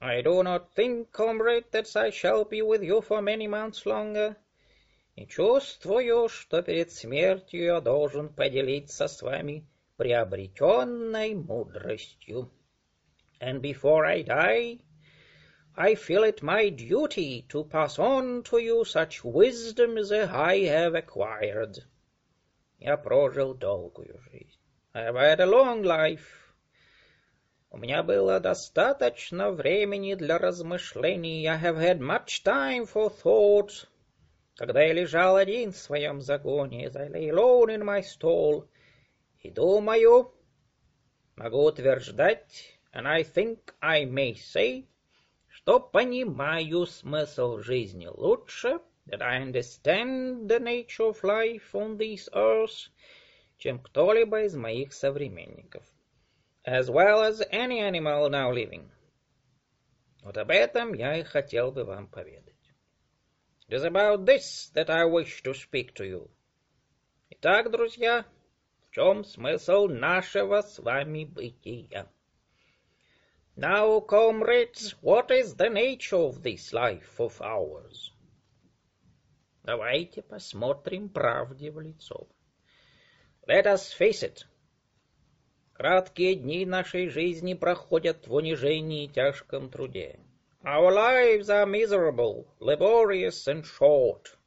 I 0.00 0.22
do 0.22 0.42
not 0.42 0.72
think, 0.74 1.10
comrade, 1.10 1.70
that 1.72 1.94
I 1.96 2.08
shall 2.12 2.46
be 2.48 2.62
with 2.62 2.82
you 2.82 3.02
for 3.02 3.20
many 3.20 3.46
months 3.46 3.84
longer. 3.84 4.36
И 5.16 5.26
чувствую, 5.26 6.30
что 6.30 6.62
перед 6.62 6.92
смертью 6.92 7.62
я 7.64 7.80
должен 7.82 8.30
поделиться 8.30 9.06
с 9.06 9.20
вами 9.20 9.66
приобретенной 9.98 11.34
мудростью. 11.34 12.50
And 13.38 13.60
before 13.60 14.06
I 14.06 14.22
die, 14.22 14.80
I 15.77 15.95
feel 15.95 16.23
it 16.23 16.41
my 16.41 16.69
duty 16.69 17.45
to 17.49 17.65
pass 17.65 17.99
on 17.99 18.43
to 18.43 18.57
you 18.57 18.85
such 18.85 19.23
wisdom 19.23 19.97
as 19.97 20.11
I 20.11 20.59
have 20.61 20.95
acquired. 20.95 21.83
Я 22.79 22.97
прожил 22.97 23.53
долгую 23.53 24.19
жизнь. 24.31 24.57
I 24.93 25.03
have 25.03 25.15
had 25.15 25.41
a 25.41 25.45
long 25.45 25.83
life. 25.83 26.53
У 27.69 27.77
меня 27.77 28.03
было 28.03 28.39
достаточно 28.39 29.51
времени 29.51 30.15
для 30.15 30.37
размышлений. 30.37 31.45
I 31.45 31.57
have 31.57 31.77
had 31.77 31.99
much 31.99 32.43
time 32.43 32.85
for 32.85 33.09
thought. 33.09 33.85
Когда 34.55 34.81
я 34.81 34.93
лежал 34.93 35.35
один 35.35 35.73
в 35.73 35.77
своем 35.77 36.21
загоне, 36.21 36.87
as 36.87 36.95
I 36.95 37.09
lay 37.09 37.29
alone 37.29 37.75
in 37.75 37.83
my 37.83 38.01
stall, 38.01 38.69
и 39.41 39.51
думаю, 39.51 40.33
могу 41.35 41.65
утверждать, 41.65 42.79
and 42.93 43.05
I 43.05 43.23
think 43.23 43.75
I 43.81 44.05
may 44.05 44.35
say, 44.35 44.87
что 45.62 45.78
понимаю 45.78 46.86
смысл 46.86 47.58
жизни 47.58 48.06
лучше, 48.06 48.80
that 49.06 49.20
I 49.20 49.42
understand 49.42 50.48
the 50.48 50.58
nature 50.58 51.10
of 51.10 51.22
life 51.22 51.74
on 51.74 51.98
this 51.98 52.30
earth, 52.32 52.88
чем 53.58 53.78
кто-либо 53.78 54.44
из 54.44 54.56
моих 54.56 54.94
современников, 54.94 55.84
as 56.64 56.88
well 56.88 57.22
as 57.22 57.46
any 57.52 57.80
animal 57.80 58.30
now 58.30 58.50
living. 58.50 58.90
Вот 60.22 60.38
об 60.38 60.50
этом 60.50 60.94
я 60.94 61.18
и 61.18 61.24
хотел 61.24 61.72
бы 61.72 61.84
вам 61.84 62.06
поведать. 62.08 62.54
It 63.68 63.74
is 63.74 63.84
about 63.84 64.24
this 64.24 64.72
that 64.72 64.88
I 64.88 65.04
wish 65.04 65.42
to 65.42 65.52
speak 65.52 65.92
to 65.96 66.04
you. 66.04 66.30
Итак, 67.28 67.70
друзья, 67.70 68.24
в 68.88 68.94
чем 68.94 69.24
смысл 69.24 69.88
нашего 69.88 70.62
с 70.62 70.78
вами 70.78 71.26
бытия? 71.26 72.08
Now, 73.60 74.00
comrades, 74.00 74.94
what 75.02 75.30
is 75.30 75.54
the 75.54 75.68
nature 75.68 76.16
of 76.16 76.42
this 76.42 76.72
life 76.72 77.20
of 77.20 77.42
ours? 77.42 78.10
Давайте 79.62 80.22
посмотрим 80.22 81.10
правде 81.10 81.70
в 81.70 81.78
лицо. 81.78 82.26
Let 83.46 83.66
us 83.66 83.92
face 83.92 84.22
it. 84.22 84.46
Краткие 85.74 86.36
дни 86.36 86.64
нашей 86.64 87.10
жизни 87.10 87.52
проходят 87.52 88.26
в 88.26 88.32
унижении 88.32 89.04
и 89.04 89.08
тяжком 89.08 89.68
труде. 89.68 90.18
Our 90.64 90.90
lives 90.90 91.50
are 91.50 91.66
miserable, 91.66 92.46
laborious 92.60 93.46
and 93.46 93.62
short. 93.62 94.38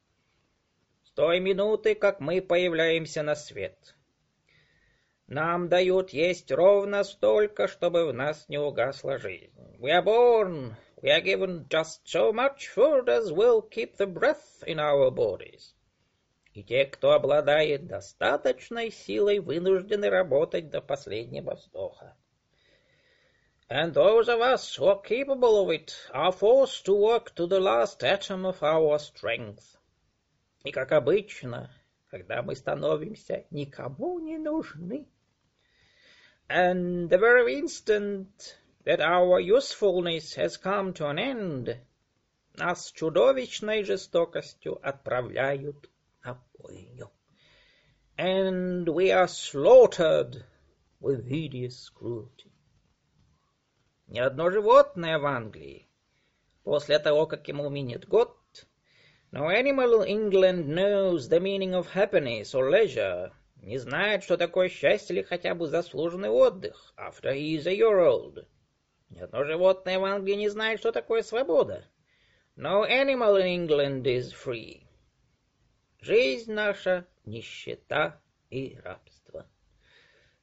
С 1.04 1.12
той 1.12 1.38
минуты, 1.38 1.94
как 1.94 2.18
мы 2.18 2.42
появляемся 2.42 3.22
на 3.22 3.36
свет. 3.36 3.94
Нам 5.26 5.68
дают 5.68 6.10
есть 6.10 6.50
ровно 6.50 7.02
столько, 7.04 7.68
чтобы 7.68 8.06
в 8.06 8.12
нас 8.12 8.48
не 8.48 8.58
угасла 8.58 9.18
жизнь. 9.18 9.52
We 9.78 9.90
are 9.90 10.04
born, 10.04 10.76
we 11.02 11.10
are 11.10 11.22
given 11.22 11.66
just 11.68 12.06
so 12.06 12.32
much 12.32 12.68
food 12.68 13.08
as 13.08 13.32
will 13.32 13.62
keep 13.62 13.96
the 13.96 14.06
breath 14.06 14.62
in 14.66 14.78
our 14.78 15.10
bodies 15.10 15.74
и 16.54 16.62
те, 16.62 16.86
кто 16.86 17.12
обладает 17.12 17.86
достаточной 17.86 18.92
силой, 18.92 19.40
вынуждены 19.40 20.08
работать 20.08 20.70
до 20.70 20.80
последнего 20.80 21.56
вздоха. 21.56 22.16
And 23.68 23.92
those 23.92 24.28
of 24.28 24.40
us 24.40 24.76
who 24.76 24.86
are 24.86 25.02
capable 25.02 25.56
of 25.56 25.70
it 25.70 25.92
are 26.12 26.30
forced 26.30 26.84
to 26.84 26.94
work 26.94 27.34
to 27.34 27.48
the 27.48 27.58
last 27.58 28.04
atom 28.04 28.46
of 28.46 28.62
our 28.62 28.98
strength. 28.98 29.64
И 30.62 30.70
как 30.70 30.92
обычно, 30.92 31.70
когда 32.08 32.42
мы 32.42 32.54
становимся 32.54 33.46
никому 33.50 34.20
не 34.20 34.38
нужны, 34.38 35.08
and 36.49 37.09
the 37.09 37.17
very 37.17 37.57
instant 37.57 38.57
that 38.85 39.01
our 39.01 39.39
usefulness 39.39 40.35
has 40.35 40.57
come 40.57 40.93
to 40.93 41.07
an 41.07 41.19
end, 41.19 41.77
нас 42.57 42.91
чудовищной 42.91 43.83
жестокостью 43.83 44.79
отправляют 44.81 45.89
and 48.19 48.89
we 48.89 49.13
are 49.13 49.29
slaughtered 49.29 50.43
with 50.99 51.25
hideous 51.25 51.87
cruelty. 51.87 52.51
Ни 54.09 54.19
одно 54.19 54.49
животное 54.49 55.17
в 55.17 55.25
Англии 55.25 55.87
после 56.65 56.99
того, 56.99 57.27
как 57.27 57.47
ему 57.47 57.69
минет 57.69 58.05
год, 58.09 58.35
no 59.31 59.49
animal 59.49 60.01
in 60.01 60.09
England 60.09 60.67
knows 60.67 61.29
the 61.29 61.39
meaning 61.39 61.73
of 61.73 61.93
happiness 61.93 62.53
or 62.53 62.69
leisure, 62.69 63.31
не 63.64 63.78
знает, 63.78 64.22
что 64.22 64.36
такое 64.36 64.68
счастье 64.68 65.16
или 65.16 65.22
хотя 65.22 65.54
бы 65.54 65.66
заслуженный 65.66 66.28
отдых, 66.28 66.92
after 66.98 67.34
he 67.34 67.56
is 67.56 67.66
a 67.66 67.74
year 67.74 67.98
old. 67.98 68.46
Ни 69.08 69.20
одно 69.20 69.44
животное 69.44 69.98
в 69.98 70.04
Англии 70.04 70.34
не 70.34 70.48
знает, 70.50 70.80
что 70.80 70.92
такое 70.92 71.22
свобода. 71.22 71.88
No 72.56 72.84
animal 72.84 73.36
in 73.36 73.66
England 73.66 74.02
is 74.02 74.32
free. 74.32 74.86
Жизнь 76.00 76.52
наша— 76.52 77.06
нищета 77.24 78.20
и 78.50 78.78
рабство. 78.84 79.46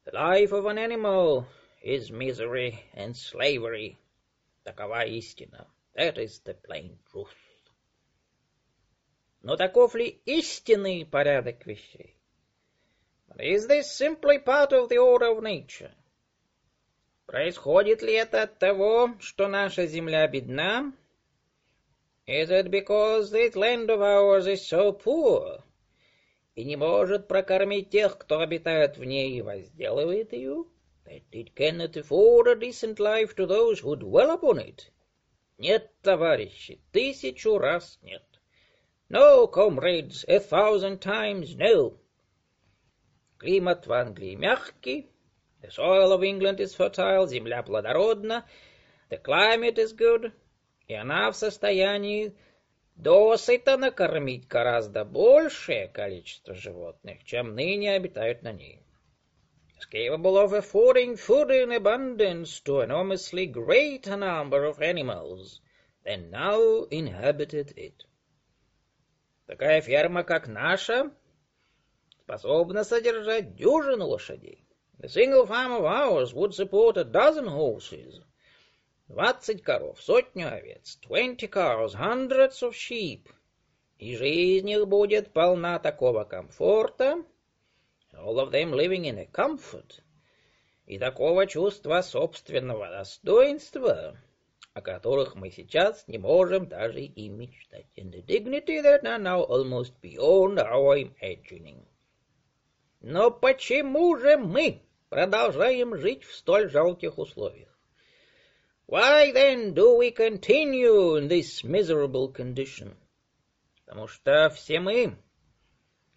The 0.06 0.14
life 0.14 0.52
of 0.52 0.66
an 0.66 0.80
animal 0.80 1.46
is 1.84 2.10
misery 2.10 2.80
and 2.96 3.16
slavery. 3.16 3.98
Такова 4.64 5.06
истина. 5.06 5.68
That 5.96 6.18
is 6.18 6.42
the 6.44 6.56
plain 6.56 6.98
truth. 7.12 7.36
Но 9.44 9.58
таков 9.58 9.94
ли 9.94 10.22
истинный 10.26 11.06
порядок 11.06 11.66
вещей? 11.68 12.21
Is 13.40 13.68
this 13.68 13.90
simply 13.92 14.40
part 14.40 14.74
of 14.74 14.90
the 14.90 14.98
order 14.98 15.32
of 15.32 15.42
nature? 15.42 15.92
Происходит 17.26 18.02
ли 18.02 18.14
это 18.14 18.44
от 18.44 18.60
того, 18.60 19.16
что 19.20 19.48
наша 19.48 19.88
земля 19.88 20.28
бедна, 20.28 20.94
Is 22.28 22.52
it 22.52 22.70
because 22.70 23.32
this 23.32 23.56
land 23.56 23.90
of 23.90 24.02
ours 24.02 24.48
is 24.48 24.68
so 24.68 24.92
poor 24.92 25.64
и 26.56 26.64
не 26.64 26.76
может 26.76 27.28
прокормить 27.28 27.90
тех, 27.90 28.18
кто 28.18 28.42
обитает 28.42 28.98
в 28.98 29.04
ней 29.06 29.38
и 29.38 29.42
возделывает 29.42 30.34
ее, 30.34 30.66
that 31.06 31.24
it 31.32 31.56
cannot 31.56 31.96
afford 31.96 32.48
a 32.48 32.56
decent 32.56 33.00
life 33.00 33.34
to 33.36 33.48
those 33.48 33.80
who 33.80 33.96
dwell 33.96 34.32
upon 34.32 34.60
it? 34.60 34.92
Нет, 35.58 35.90
товарищи, 36.02 36.82
тысячу 36.92 37.58
раз 37.58 37.98
нет. 38.02 38.24
No, 39.10 39.48
comrades, 39.48 40.26
a 40.28 40.40
thousand 40.40 41.00
times 41.00 41.56
no. 41.56 41.98
Климат 43.42 43.88
в 43.88 43.92
Англии 43.94 44.36
мягкий, 44.36 45.10
the 45.64 45.72
soil 45.72 46.12
of 46.12 46.22
England 46.22 46.60
is 46.60 46.76
fertile, 46.76 47.26
земля 47.26 47.64
плодородна, 47.64 48.46
the 49.10 49.18
climate 49.18 49.80
is 49.80 49.94
good, 49.94 50.32
и 50.88 50.94
она 50.94 51.32
в 51.32 51.36
состоянии 51.36 52.36
досыта 52.96 53.78
накормить 53.78 54.48
гораздо 54.48 55.06
большее 55.06 55.88
количество 55.88 56.54
животных, 56.54 57.24
чем 57.24 57.56
ныне 57.56 57.96
обитают 57.96 58.44
на 58.44 58.52
ней. 58.52 58.84
Is 59.80 59.88
capable 59.88 60.38
of 60.38 60.54
affording 60.54 61.16
food 61.16 61.50
in 61.50 61.72
abundance 61.72 62.60
to 62.60 62.82
enormously 62.82 63.48
greater 63.48 64.18
number 64.18 64.66
of 64.66 64.80
animals 64.84 65.62
than 66.06 66.30
now 66.30 66.86
inhabited 66.92 67.74
it. 67.76 68.06
Такая 69.48 69.82
ферма, 69.82 70.24
как 70.24 70.48
наша, 70.48 71.12
способна 72.32 72.86
содержать 72.86 73.56
дюжину 73.56 74.08
лошадей. 74.08 74.64
A 75.04 75.08
single 75.08 75.46
farm 75.46 75.74
of 75.74 75.84
ours 75.84 76.34
would 76.34 76.54
support 76.54 76.96
a 76.96 77.04
dozen 77.04 77.46
horses. 77.46 78.22
Двадцать 79.10 79.62
коров, 79.62 80.02
сотню 80.02 80.48
овец, 80.48 80.98
twenty 81.02 81.50
cows, 81.50 81.94
hundreds 81.94 82.64
of 82.64 82.74
sheep. 82.74 83.28
И 83.98 84.16
жизнь 84.16 84.70
их 84.70 84.88
будет 84.88 85.34
полна 85.34 85.78
такого 85.78 86.24
комфорта, 86.24 87.22
all 88.14 88.40
of 88.40 88.52
them 88.52 88.72
living 88.72 89.04
in 89.04 89.20
a 89.20 89.26
comfort, 89.26 90.00
и 90.86 90.98
такого 90.98 91.46
чувства 91.48 92.02
собственного 92.02 92.90
достоинства, 92.90 94.18
о 94.74 94.82
которых 94.82 95.36
мы 95.36 95.52
сейчас 95.52 96.08
не 96.08 96.18
можем 96.18 96.68
даже 96.68 97.02
и 97.02 97.28
мечтать, 97.28 97.88
and 97.98 98.14
the 98.14 98.22
dignity 98.22 98.82
that 98.82 99.04
are 99.04 99.20
now 99.20 99.44
almost 99.44 99.92
beyond 100.02 100.60
our 100.60 100.96
imagining. 100.96 101.86
Но 103.02 103.32
почему 103.32 104.16
же 104.18 104.38
мы 104.38 104.84
продолжаем 105.10 105.98
жить 105.98 106.24
в 106.24 106.36
столь 106.36 106.70
жалких 106.70 107.18
условиях? 107.18 107.70
Why 108.88 109.32
then 109.34 109.74
do 109.74 109.98
we 109.98 110.12
continue 110.12 111.16
in 111.18 111.28
this 111.28 111.64
miserable 111.64 112.32
condition? 112.32 112.96
Потому 113.86 114.08
что 114.08 114.52
все 114.52 114.80
мы, 114.80 115.18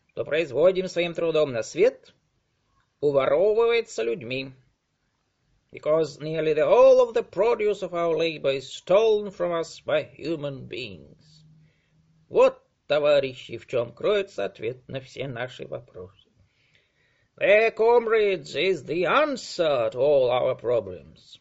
что 0.08 0.24
производим 0.24 0.88
своим 0.88 1.14
трудом 1.14 1.52
на 1.52 1.62
свет, 1.62 2.12
уворовывается 3.00 4.02
людьми. 4.02 4.52
Because 5.72 6.20
nearly 6.20 6.52
the 6.52 6.66
whole 6.66 7.00
of 7.00 7.14
the 7.14 7.22
produce 7.22 7.82
of 7.82 7.94
our 7.94 8.14
labor 8.14 8.50
is 8.50 8.70
stolen 8.70 9.30
from 9.30 9.52
us 9.52 9.80
by 9.80 10.02
human 10.02 10.68
beings. 10.68 11.44
Вот, 12.28 12.60
товарищи, 12.86 13.56
в 13.56 13.66
чем 13.66 13.92
кроется 13.92 14.44
ответ 14.44 14.86
на 14.86 15.00
все 15.00 15.26
наши 15.26 15.66
вопросы. 15.66 16.23
There, 17.37 17.71
comrades, 17.71 18.55
is 18.55 18.83
the 18.83 19.05
answer 19.05 19.89
to 19.91 19.97
all 19.97 20.29
our 20.29 20.55
problems. 20.55 21.39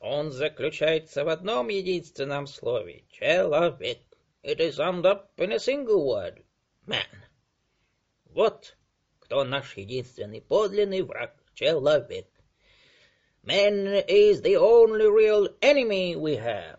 Он 0.00 0.30
заключается 0.30 1.24
в 1.24 1.28
одном 1.28 1.68
единственном 1.68 2.46
слове — 2.46 3.10
человек. 3.10 4.00
It 4.42 4.60
is 4.60 4.76
summed 4.76 5.06
up 5.06 5.30
in 5.38 5.52
a 5.52 5.58
single 5.58 6.06
word — 6.06 6.86
man. 6.86 7.24
Вот 8.26 8.76
кто 9.20 9.44
наш 9.44 9.76
единственный 9.76 10.40
подлинный 10.40 11.02
враг — 11.02 11.54
человек. 11.54 12.28
Man 13.42 13.86
is 14.08 14.42
the 14.42 14.56
only 14.56 15.06
real 15.06 15.48
enemy 15.60 16.16
we 16.16 16.36
have. 16.36 16.78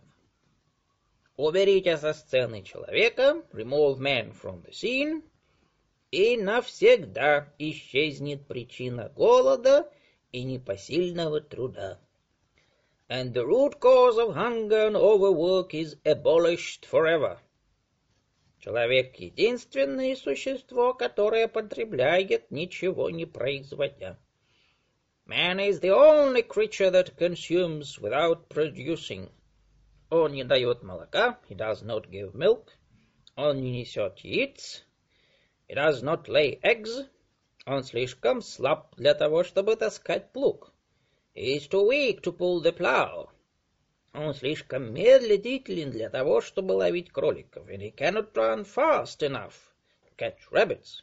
Уберите 1.38 1.98
со 1.98 2.14
сцены 2.14 2.64
человека, 2.64 3.44
remove 3.52 4.00
man 4.00 4.32
from 4.32 4.64
the 4.64 4.74
scene, 4.74 5.24
и 6.13 6.37
навсегда 6.37 7.53
исчезнет 7.59 8.47
причина 8.47 9.09
голода 9.17 9.91
и 10.31 10.45
непосильного 10.45 11.41
труда 11.41 11.99
and 13.13 13.35
the 13.35 13.45
root 13.45 13.79
cause 13.79 14.17
of 14.17 14.35
hunger 14.35 14.87
and 14.87 14.97
overwork 14.97 15.75
is 15.75 15.97
abolished 16.07 16.87
forever. 16.87 17.39
Человек— 18.59 19.17
единственное 19.19 20.17
существо, 20.17 20.95
которое 20.95 21.47
потребляет, 21.47 22.51
ничего 22.51 23.11
не 23.11 23.27
производя. 23.27 24.19
Man 25.27 25.61
is 25.61 25.81
the 25.81 25.91
only 25.91 26.43
creature 26.43 26.91
that 26.91 27.19
consumes 27.19 28.01
without 28.01 28.49
producing. 28.49 29.29
Он 30.09 30.33
не 30.33 30.45
дает 30.45 30.83
молока, 30.83 31.39
he 31.51 31.55
does 31.55 31.83
not 31.83 32.09
give 32.09 32.33
milk. 32.35 32.69
Он 33.37 33.61
не 33.61 33.73
несет 33.73 34.21
яиц, 34.21 34.85
does 35.75 36.03
not 36.03 36.29
lay 36.29 36.61
eggs. 36.63 37.09
Он 37.67 37.85
слишком 37.85 38.43
слаб 38.43 38.95
для 38.97 39.15
того, 39.15 39.45
чтобы 39.45 39.77
таскать 39.77 40.33
плуг. 40.33 40.73
He 41.35 41.57
is 41.57 41.69
too 41.69 41.87
weak 41.89 42.23
to 42.23 42.33
pull 42.37 42.61
the 42.61 42.73
plow. 42.73 43.31
Он 44.13 44.35
слишком 44.35 44.93
медлителен 44.93 45.91
для 45.91 46.11
того, 46.11 46.41
чтобы 46.41 46.73
ловить 46.73 47.11
кроликов, 47.11 47.69
and 47.69 47.81
he 47.81 47.91
cannot 47.91 48.35
run 48.35 48.65
fast 48.65 49.23
enough 49.23 49.55
to 50.05 50.15
catch 50.19 50.51
rabbits. 50.51 51.03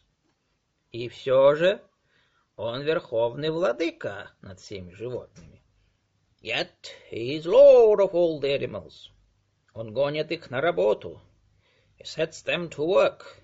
И 0.91 1.07
все 1.09 1.55
же 1.55 1.81
он 2.55 2.81
верховный 2.81 3.49
владыка 3.49 4.31
над 4.41 4.59
всеми 4.59 4.91
животными. 4.91 5.63
Yet 6.41 6.93
he 7.09 7.37
is 7.37 7.45
lord 7.45 7.99
of 7.99 8.13
all 8.13 8.39
the 8.39 8.55
animals. 8.55 9.09
Он 9.73 9.93
гонит 9.93 10.31
их 10.31 10.49
на 10.51 10.61
работу. 10.61 11.19
He 11.97 12.05
sets 12.05 12.43
them 12.43 12.69
to 12.69 12.85
work. 12.85 13.41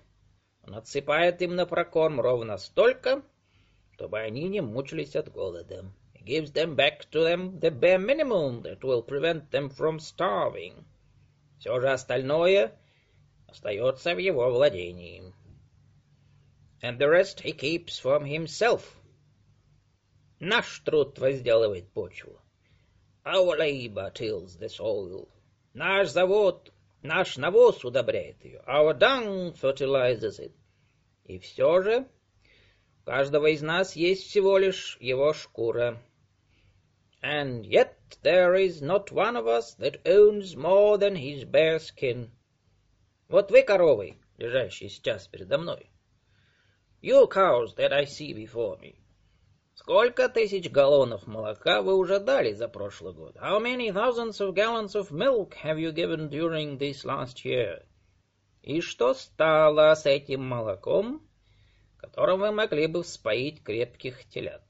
Он 0.66 0.74
отсыпает 0.74 1.42
им 1.42 1.54
на 1.54 1.66
прокорм 1.66 2.20
ровно 2.20 2.58
столько, 2.58 3.22
чтобы 3.92 4.18
они 4.18 4.48
не 4.48 4.60
мучились 4.60 5.16
от 5.16 5.30
голода 5.30 5.84
gives 6.26 6.50
them 6.50 6.74
back 6.74 7.08
to 7.12 7.22
them 7.22 7.60
the 7.60 7.70
bare 7.70 7.98
minimum 7.98 8.62
that 8.62 8.82
will 8.82 9.00
prevent 9.00 9.48
them 9.52 9.70
from 9.70 10.00
starving. 10.00 10.84
Все 11.60 11.80
же 11.80 11.88
остальное 11.90 12.72
остается 13.46 14.12
в 14.14 14.18
его 14.18 14.50
владении. 14.50 15.32
And 16.82 16.98
the 16.98 17.08
rest 17.08 17.40
he 17.40 17.52
keeps 17.52 17.98
from 17.98 18.24
himself. 18.24 18.82
Наш 20.40 20.80
труд 20.80 21.18
возделывает 21.18 21.88
почву. 21.92 22.40
Our 23.24 23.56
labor 23.56 24.12
tills 24.12 24.58
the 24.58 24.68
soil. 24.68 25.28
Наш 25.74 26.08
завод, 26.08 26.72
наш 27.02 27.36
навоз 27.36 27.84
удобряет 27.84 28.44
ее. 28.44 28.62
Our 28.66 28.96
dung 28.98 29.54
fertilizes 29.54 30.38
it. 30.40 30.52
И 31.24 31.38
все 31.38 31.82
же 31.82 32.08
у 33.02 33.06
каждого 33.06 33.46
из 33.46 33.62
нас 33.62 33.96
есть 33.96 34.26
всего 34.28 34.58
лишь 34.58 34.96
его 35.00 35.32
шкура. 35.32 36.00
and 37.26 37.66
yet 37.66 38.16
there 38.22 38.54
is 38.54 38.80
not 38.80 39.10
one 39.10 39.36
of 39.36 39.48
us 39.48 39.74
that 39.74 40.00
owns 40.06 40.54
more 40.54 40.96
than 40.96 41.16
his 41.16 41.44
bare 41.44 41.80
skin. 41.80 42.30
Вот 43.28 43.50
вы, 43.50 43.62
коровы, 43.64 44.16
лежащие 44.38 44.88
сейчас 44.88 45.26
передо 45.26 45.58
мной. 45.58 45.90
You 47.02 47.26
cows 47.26 47.74
that 47.74 47.92
I 47.92 48.04
see 48.04 48.32
before 48.32 48.78
me. 48.78 49.00
Сколько 49.86 50.28
тысяч 50.28 50.68
галлонов 50.68 51.28
молока 51.28 51.80
вы 51.80 51.94
уже 51.94 52.18
дали 52.18 52.52
за 52.52 52.66
прошлый 52.66 53.14
год? 53.14 53.36
How 53.36 53.60
many 53.60 53.92
thousands 53.92 54.40
of 54.40 54.52
gallons 54.52 54.96
of 54.96 55.12
milk 55.12 55.54
have 55.62 55.78
you 55.78 55.92
given 55.92 56.28
during 56.28 56.76
this 56.76 57.04
last 57.04 57.44
year? 57.44 57.84
И 58.62 58.80
что 58.80 59.14
стало 59.14 59.94
с 59.94 60.04
этим 60.04 60.44
молоком, 60.44 61.22
которым 61.98 62.40
вы 62.40 62.50
могли 62.50 62.88
бы 62.88 63.04
вспоить 63.04 63.62
крепких 63.62 64.28
телят? 64.28 64.64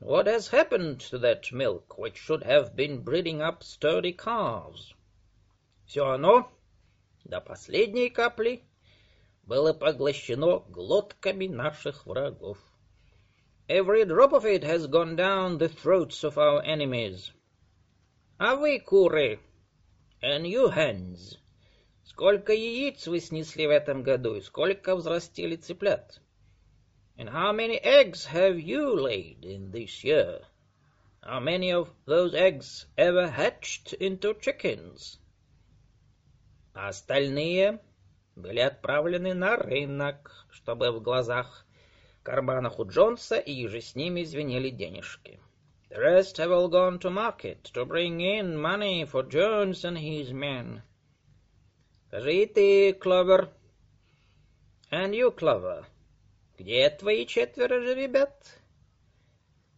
What 0.00 0.26
has 0.26 0.50
happened 0.50 0.98
to 1.12 1.20
that 1.20 1.52
milk 1.52 1.96
which 1.96 2.16
should 2.16 2.42
have 2.42 2.74
been 2.74 3.04
breeding 3.04 3.40
up 3.40 3.62
sturdy 3.62 4.12
calves? 4.12 4.92
Все 5.86 6.04
оно, 6.04 6.50
до 7.22 7.40
последней 7.40 8.10
капли, 8.10 8.64
было 9.44 9.72
поглощено 9.72 10.64
глотками 10.68 11.46
наших 11.46 12.06
врагов. 12.06 12.58
Every 13.69 14.05
drop 14.05 14.33
of 14.33 14.45
it 14.45 14.63
has 14.63 14.87
gone 14.87 15.15
down 15.15 15.57
the 15.57 15.69
throats 15.69 16.23
of 16.23 16.37
our 16.37 16.61
enemies. 16.63 17.31
А 18.39 18.55
вы, 18.55 18.79
куры, 18.79 19.39
and 20.21 20.45
you 20.45 20.69
hens, 20.69 21.37
сколько 22.03 22.53
яиц 22.53 23.07
вы 23.07 23.19
снесли 23.19 23.67
в 23.67 23.69
этом 23.69 24.03
году 24.03 24.35
и 24.35 24.41
сколько 24.41 24.95
взрастили 24.95 25.55
цыплят? 25.55 26.19
And 27.17 27.29
how 27.29 27.53
many 27.53 27.79
eggs 27.81 28.25
have 28.25 28.59
you 28.59 28.93
laid 28.93 29.45
in 29.45 29.71
this 29.71 30.03
year? 30.03 30.41
How 31.21 31.39
many 31.39 31.71
of 31.71 31.89
those 32.05 32.33
eggs 32.33 32.85
ever 32.97 33.27
hatched 33.27 33.93
into 33.99 34.39
chickens? 34.39 35.19
А 36.73 36.89
остальные 36.89 37.79
были 38.35 38.59
отправлены 38.59 39.33
на 39.33 39.55
рынок, 39.55 40.45
чтобы 40.51 40.91
в 40.91 41.01
глазах, 41.01 41.65
карманах 42.22 42.78
у 42.78 42.86
Джонса 42.86 43.36
и 43.38 43.66
же 43.66 43.80
с 43.80 43.94
ними 43.94 44.22
звенели 44.24 44.70
денежки. 44.70 45.40
The 45.90 45.98
rest 45.98 46.38
have 46.38 46.52
all 46.52 46.68
gone 46.68 46.98
to 47.00 47.10
market 47.10 47.64
to 47.74 47.84
bring 47.84 48.20
in 48.20 48.56
money 48.56 49.04
for 49.04 49.22
Jones 49.22 49.84
and 49.84 49.98
his 49.98 50.32
men. 50.32 50.82
Скажи 52.08 52.46
ты, 52.46 52.92
Кловер. 52.92 53.50
And 54.90 55.14
you, 55.14 55.34
Clover. 55.34 55.84
Где 56.58 56.90
твои 56.90 57.24
четверо 57.26 57.80
же 57.80 57.94
ребят, 57.94 58.60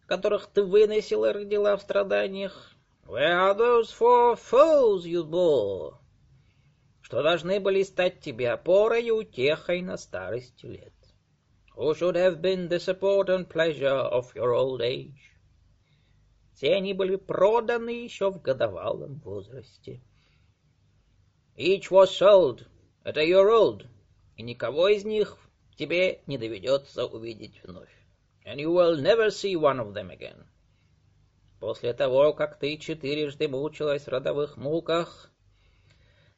которых 0.07 0.47
ты 0.49 0.63
выносила 0.63 1.31
и 1.31 1.33
родила 1.33 1.77
в 1.77 1.83
страданиях? 1.83 2.73
Where 3.07 3.39
are 3.39 3.55
those 3.55 3.91
four 3.91 4.37
foes 4.37 5.05
you 5.05 5.25
bore? 5.25 5.95
Что 7.01 7.23
должны 7.23 7.61
были 7.61 7.83
стать 7.83 8.21
тебе 8.21 8.51
опорой 8.51 9.05
и 9.05 9.11
утехой 9.11 9.83
на 9.83 9.97
старости 9.97 10.67
лет? 10.67 10.93
Who 11.77 11.95
should 11.95 12.17
have 12.17 12.43
been 12.43 12.69
the 12.69 12.79
support 12.79 13.29
and 13.29 13.49
pleasure 13.49 13.89
of 13.89 14.35
your 14.35 14.53
old 14.53 14.81
age? 14.83 15.33
Все 16.55 16.75
они 16.75 16.93
были 16.93 17.17
проданы 17.17 17.91
еще 17.91 18.31
в 18.31 18.41
годовалом 18.41 19.21
возрасте. 19.25 20.01
Each 21.57 21.91
was 21.91 22.11
sold 22.11 22.67
at 23.05 23.17
a 23.17 23.25
year 23.25 23.49
old, 23.49 23.87
и 24.37 24.43
никого 24.43 24.89
из 24.89 25.05
них 25.05 25.39
тебе 25.77 26.21
не 26.27 26.39
доведется 26.39 27.07
увидеть 27.07 27.61
вновь. 27.65 27.91
and 28.45 28.61
you 28.61 28.71
will 28.71 28.97
never 28.97 29.31
see 29.31 29.57
one 29.57 29.79
of 29.79 29.95
them 29.95 30.11
again. 30.11 30.47
После 31.61 31.93
того, 31.93 32.33
как 32.33 32.59
ты 32.59 32.77
четырежды 32.77 33.47
мучилась 33.47 34.05
в 34.05 34.09
родовых 34.09 34.57
муках, 34.57 35.31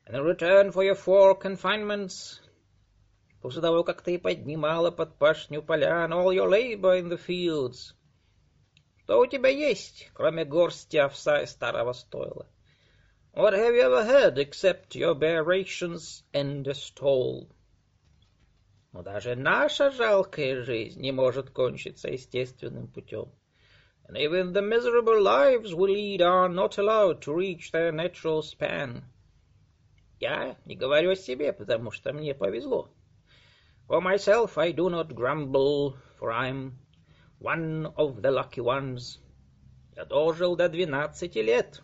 and 0.07 0.15
in 0.15 0.23
return 0.23 0.71
for 0.71 0.85
your 0.85 0.95
four 0.95 1.35
confinements, 1.35 2.41
после 3.45 3.61
того, 3.61 3.85
как 3.85 4.01
ты 4.01 4.19
поднимала 4.19 4.91
под 4.91 5.19
пашню 5.19 5.61
поля, 5.61 6.07
and 6.07 6.15
all 6.15 6.33
your 6.33 6.49
labor 6.49 6.99
in 6.99 7.11
the 7.11 7.19
fields, 7.19 7.95
что 9.03 9.21
у 9.21 9.27
тебя 9.27 9.51
есть, 9.51 10.11
кроме 10.15 10.47
горсти 10.47 10.97
овса 10.97 11.43
и 11.43 11.47
старого 11.47 11.93
стойла? 11.93 12.47
What 13.35 13.53
have 13.53 13.75
you 13.75 13.83
ever 13.83 14.03
had 14.03 14.39
except 14.39 14.95
your 14.95 15.15
bare 15.15 15.45
rations 15.45 16.25
and 16.33 16.67
a 16.67 16.73
stall? 16.73 17.51
Но 18.93 19.03
даже 19.03 19.37
наша 19.37 19.91
жалкая 19.91 20.63
жизнь 20.63 21.03
не 21.03 21.13
может 21.13 21.51
кончиться 21.51 22.09
естественным 22.09 22.89
путем. 22.89 23.31
And 24.09 24.17
even 24.17 24.55
the 24.55 24.63
miserable 24.63 25.21
lives 25.21 25.75
we 25.75 25.89
lead 25.89 26.23
are 26.23 26.49
not 26.49 26.79
allowed 26.79 27.21
to 27.21 27.35
reach 27.35 27.73
their 27.73 27.93
natural 27.93 28.41
span. 28.41 29.03
Я 30.19 30.57
не 30.65 30.77
говорю 30.77 31.11
о 31.11 31.17
себе, 31.17 31.53
потому 31.53 31.91
что 31.91 32.15
мне 32.15 32.35
повезло. 32.35 32.89
For 33.88 34.02
myself 34.02 34.58
I 34.58 34.72
do 34.72 34.90
not 34.90 35.16
grumble, 35.16 35.98
for 36.18 36.32
I'm 36.32 36.80
one 37.40 37.88
of 37.98 38.22
the 38.22 38.32
lucky 38.32 38.62
ones. 38.62 39.20
Я 39.96 40.06
дожил 40.06 40.56
до 40.56 40.70
двенадцати 40.70 41.40
лет. 41.40 41.82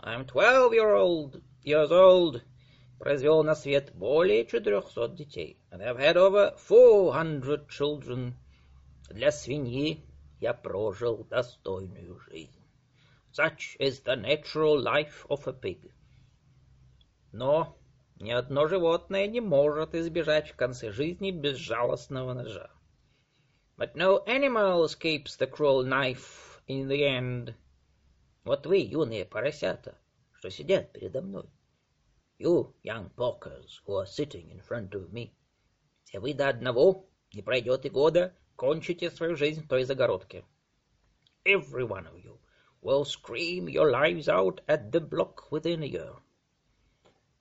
I'm 0.00 0.26
twelve 0.26 0.72
year 0.72 0.94
old, 0.94 1.40
years 1.62 1.90
old, 1.90 2.42
произвел 2.98 3.44
на 3.44 3.54
свет 3.54 3.92
более 3.94 4.44
четырехсот 4.44 5.14
детей. 5.14 5.56
And 5.70 5.82
I've 5.82 5.98
had 5.98 6.16
over 6.16 6.54
four 6.56 7.12
hundred 7.12 7.68
children. 7.68 8.34
Для 9.08 9.30
свиньи 9.30 10.04
я 10.40 10.52
прожил 10.54 11.24
достойную 11.30 12.18
жизнь. 12.28 12.60
Such 13.32 13.76
is 13.78 14.00
the 14.00 14.16
natural 14.16 14.78
life 14.78 15.24
of 15.28 15.46
a 15.46 15.52
pig. 15.52 15.92
Но 17.32 17.78
ни 18.19 18.31
одно 18.31 18.67
животное 18.67 19.27
не 19.27 19.41
может 19.41 19.93
избежать 19.93 20.49
в 20.49 20.55
конце 20.55 20.91
жизни 20.91 21.31
безжалостного 21.31 22.33
ножа. 22.33 22.71
But 23.77 23.93
no 23.93 24.23
animal 24.25 24.85
escapes 24.85 25.37
the 25.37 25.45
cruel 25.45 25.83
knife 25.83 26.59
in 26.67 26.87
the 26.87 27.03
end. 27.03 27.53
Вот 28.43 28.65
вы, 28.65 28.77
юные 28.77 29.23
поросята, 29.23 29.99
что 30.33 30.49
сидят 30.49 30.91
передо 30.93 31.21
мной. 31.21 31.49
You, 32.39 32.73
young 32.83 33.11
porkers, 33.15 33.81
who 33.85 33.97
are 33.97 34.07
sitting 34.07 34.49
in 34.49 34.61
front 34.61 34.89
of 34.91 35.11
me. 35.11 35.31
Все 36.03 36.19
вы 36.19 36.33
до 36.33 36.49
одного, 36.49 37.07
не 37.33 37.43
пройдет 37.43 37.85
и 37.85 37.89
года, 37.89 38.33
кончите 38.55 39.11
свою 39.11 39.35
жизнь 39.35 39.63
в 39.63 39.67
той 39.67 39.83
загородке. 39.83 40.43
Every 41.45 41.87
one 41.87 42.07
of 42.07 42.17
you 42.23 42.39
will 42.81 43.05
scream 43.05 43.67
your 43.67 43.91
lives 43.91 44.27
out 44.27 44.61
at 44.67 44.91
the 44.91 45.01
block 45.01 45.51
within 45.51 45.83
a 45.83 45.87
year. 45.87 46.15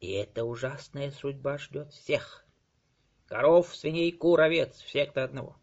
И 0.00 0.12
эта 0.12 0.44
ужасная 0.44 1.10
судьба 1.10 1.58
ждет 1.58 1.92
всех. 1.92 2.44
Коров, 3.26 3.74
свиней, 3.74 4.12
кур, 4.12 4.40
овец, 4.40 4.80
всех 4.80 5.12
до 5.14 5.24
одного. 5.24 5.56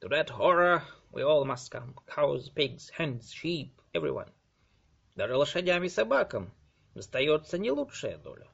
To 0.00 0.08
that 0.08 0.28
horror 0.28 0.82
we 1.12 1.22
all 1.22 1.44
must 1.44 1.70
come. 1.70 1.94
Cows, 2.06 2.48
pigs, 2.48 2.90
hens, 2.98 3.32
sheep, 3.32 3.70
everyone. 3.92 4.30
Даже 5.14 5.36
лошадям 5.36 5.84
и 5.84 5.88
собакам 5.88 6.52
достается 6.94 7.58
не 7.58 7.70
лучшая 7.70 8.18
доля. 8.18 8.48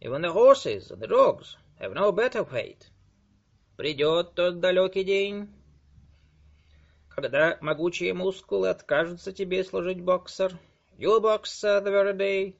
Even 0.00 0.22
the 0.22 0.32
horses 0.32 0.90
and 0.90 1.00
the 1.00 1.06
dogs 1.06 1.56
have 1.78 1.92
no 1.92 2.10
better 2.12 2.44
fate. 2.44 2.90
Придет 3.76 4.34
тот 4.34 4.58
далекий 4.60 5.04
день, 5.04 5.48
когда 7.08 7.58
могучие 7.60 8.14
мускулы 8.14 8.68
откажутся 8.68 9.32
тебе 9.32 9.64
служить, 9.64 10.00
боксер. 10.00 10.56
You'll 10.96 11.20
boxer 11.20 11.80
the 11.82 11.90
very 11.90 12.16
day. 12.16 12.56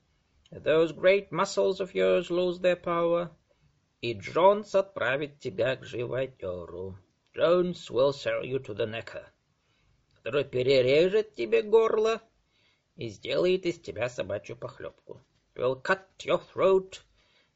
Those 0.50 0.92
great 0.92 1.30
muscles 1.30 1.78
of 1.78 1.94
yours 1.94 2.30
lose 2.30 2.58
their 2.60 2.76
power. 2.76 3.30
И 4.00 4.14
Джонс 4.14 4.74
отправит 4.74 5.40
тебя 5.40 5.76
к 5.76 5.84
живодеру. 5.84 6.96
Jones 7.34 7.90
will 7.90 8.12
sell 8.12 8.42
you 8.42 8.58
to 8.58 8.74
the 8.74 8.86
necker, 8.86 9.26
который 10.14 10.44
перережет 10.44 11.34
тебе 11.34 11.62
горло 11.62 12.22
и 12.96 13.08
сделает 13.08 13.66
из 13.66 13.78
тебя 13.78 14.08
собачью 14.08 14.56
похлебку. 14.56 15.20
Will 15.54 15.82
cut 15.82 16.06
your 16.20 16.40
throat 16.52 17.02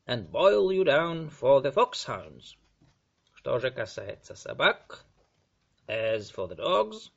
and 0.07 0.31
boil 0.31 0.71
you 0.71 0.85
down 0.85 1.31
for 1.31 1.63
the 1.63 1.73
foxhounds. 1.73 2.57
Что 3.33 3.59
же 3.59 3.71
касается 3.71 4.35
собак, 4.35 5.05
as 5.89 6.31
for 6.31 6.47
the 6.49 6.57
dogs, 6.57 7.11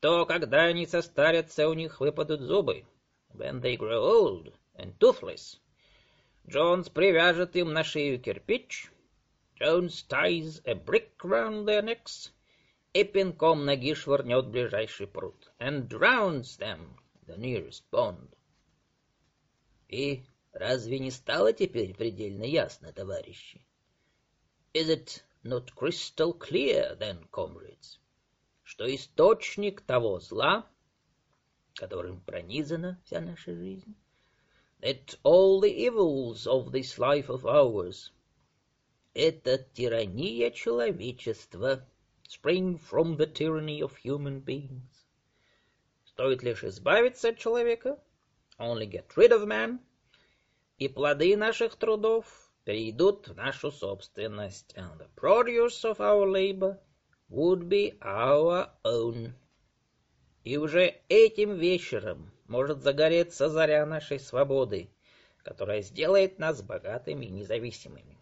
то 0.00 0.24
когда 0.24 0.62
они 0.62 0.86
состарятся, 0.86 1.68
у 1.68 1.74
них 1.74 2.00
выпадут 2.00 2.40
зубы. 2.40 2.86
When 3.32 3.60
they 3.60 3.76
grow 3.76 4.02
old 4.02 4.52
and 4.74 4.98
toothless, 4.98 5.60
Джонс 6.48 6.88
привяжет 6.88 7.54
им 7.54 7.72
на 7.72 7.84
шею 7.84 8.20
кирпич, 8.20 8.90
Jones 9.60 10.02
ties 10.08 10.60
a 10.64 10.74
brick 10.74 11.12
round 11.22 11.68
their 11.68 11.82
necks, 11.82 12.32
и 12.92 13.04
пинком 13.04 13.64
ноги 13.64 13.94
швырнет 13.94 14.48
ближайший 14.48 15.06
пруд, 15.06 15.52
and 15.60 15.86
drowns 15.86 16.56
them, 16.56 16.96
the 17.26 17.36
nearest 17.36 17.84
pond. 17.90 18.34
И 19.88 20.24
разве 20.52 20.98
не 20.98 21.10
стало 21.10 21.52
теперь 21.52 21.94
предельно 21.94 22.44
ясно, 22.44 22.92
товарищи? 22.92 23.64
Is 24.72 24.88
it 24.88 25.22
not 25.44 25.74
crystal 25.74 26.32
clear, 26.32 26.96
then, 26.96 27.28
comrades, 27.30 28.00
что 28.64 28.92
источник 28.92 29.82
того 29.82 30.18
зла, 30.20 30.66
которым 31.74 32.20
пронизана 32.20 33.00
вся 33.04 33.20
наша 33.20 33.54
жизнь, 33.54 33.94
that 34.80 35.18
all 35.22 35.60
the 35.60 35.70
evils 35.70 36.46
of 36.46 36.72
this 36.72 36.98
life 36.98 37.28
of 37.28 37.44
ours— 37.44 38.12
это 39.14 39.58
тирания 39.74 40.50
человечества, 40.50 41.86
spring 42.28 42.78
from 42.78 43.16
the 43.16 43.26
tyranny 43.26 43.80
of 43.80 43.96
human 44.04 44.40
beings. 44.40 45.06
Стоит 46.04 46.42
лишь 46.42 46.64
избавиться 46.64 47.30
от 47.30 47.38
человека, 47.38 47.98
only 48.58 48.86
get 48.86 49.06
rid 49.16 49.32
of 49.32 49.46
man, 49.46 49.80
и 50.78 50.88
плоды 50.88 51.36
наших 51.36 51.76
трудов 51.76 52.52
перейдут 52.64 53.28
в 53.28 53.34
нашу 53.34 53.70
собственность, 53.70 54.74
and 54.76 54.98
the 54.98 55.08
produce 55.16 55.84
of 55.84 56.00
our 56.00 56.26
labor 56.26 56.78
would 57.28 57.68
be 57.68 57.98
our 58.00 58.70
own. 58.84 59.34
И 60.44 60.56
уже 60.56 61.00
этим 61.08 61.56
вечером 61.56 62.30
может 62.48 62.82
загореться 62.82 63.50
заря 63.50 63.84
нашей 63.84 64.18
свободы, 64.18 64.88
которая 65.42 65.82
сделает 65.82 66.38
нас 66.38 66.62
богатыми 66.62 67.26
и 67.26 67.30
независимыми. 67.30 68.18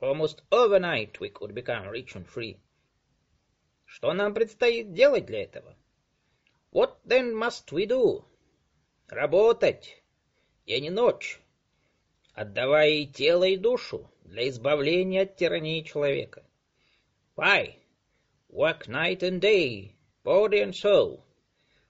Almost 0.00 0.42
overnight 0.50 1.18
we 1.20 1.30
could 1.32 1.54
become 1.54 1.88
rich 1.88 2.14
and 2.16 2.26
free. 2.26 2.58
Что 3.84 4.12
нам 4.12 4.34
предстоит 4.34 4.92
делать 4.92 5.26
для 5.26 5.44
этого? 5.44 5.76
What 6.72 6.96
then 7.06 7.32
must 7.32 7.70
we 7.70 7.86
do? 7.86 8.24
Работать 9.08 10.02
день 10.66 10.86
и 10.86 10.90
ночь, 10.90 11.40
отдавая 12.32 12.90
и 12.90 13.06
тело, 13.06 13.44
и 13.44 13.56
душу 13.56 14.10
для 14.24 14.48
избавления 14.48 15.22
от 15.22 15.36
тирании 15.36 15.82
человека. 15.82 16.42
Why? 17.36 17.76
Work 18.48 18.88
night 18.88 19.20
and 19.20 19.40
day, 19.40 19.94
body 20.24 20.62
and 20.62 20.74
soul, 20.74 21.23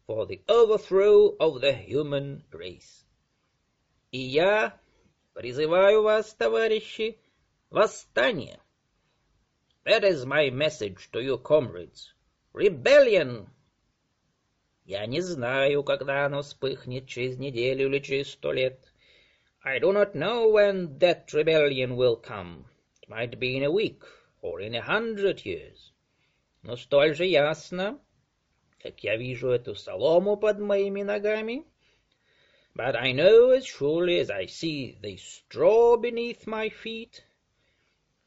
for 0.05 0.25
the 0.25 0.41
overthrow 0.47 1.35
of 1.39 1.61
the 1.61 1.73
human 1.73 2.43
race. 2.51 3.05
И 4.11 4.17
я 4.17 4.79
призываю 5.33 6.01
вас, 6.01 6.33
товарищи, 6.33 7.19
восстание. 7.69 8.59
That 9.85 10.03
is 10.03 10.25
my 10.25 10.49
message 10.49 11.09
to 11.11 11.21
you, 11.21 11.37
comrades. 11.37 12.13
Rebellion! 12.53 13.47
Я 14.83 15.05
не 15.05 15.21
знаю, 15.21 15.83
когда 15.83 16.25
оно 16.25 16.41
вспыхнет, 16.41 17.07
через 17.07 17.37
неделю 17.37 17.87
или 17.87 17.99
через 17.99 18.31
сто 18.31 18.51
лет. 18.51 18.91
I 19.63 19.79
do 19.79 19.91
not 19.91 20.15
know 20.15 20.49
when 20.49 20.97
that 20.97 21.31
rebellion 21.33 21.95
will 21.95 22.15
come. 22.15 22.65
It 23.01 23.09
might 23.09 23.39
be 23.39 23.55
in 23.55 23.63
a 23.63 23.71
week 23.71 24.01
or 24.41 24.59
in 24.59 24.73
a 24.73 24.81
hundred 24.81 25.45
years. 25.45 25.93
Но 26.63 26.75
столь 26.75 27.13
же 27.13 27.25
ясно, 27.25 27.99
как 28.84 29.02
я 29.02 29.16
вижу 29.16 29.48
эту 29.48 29.74
солому 29.74 30.36
под 30.36 30.58
моими 30.58 31.00
ногами, 31.00 31.64
but 32.74 32.94
I 32.94 33.14
know 33.14 33.50
as 33.56 33.64
surely 33.64 34.20
as 34.20 34.28
I 34.28 34.44
see 34.44 34.98
the 35.00 35.16
straw 35.16 35.96
beneath 35.96 36.46
my 36.46 36.68
feet, 36.68 37.22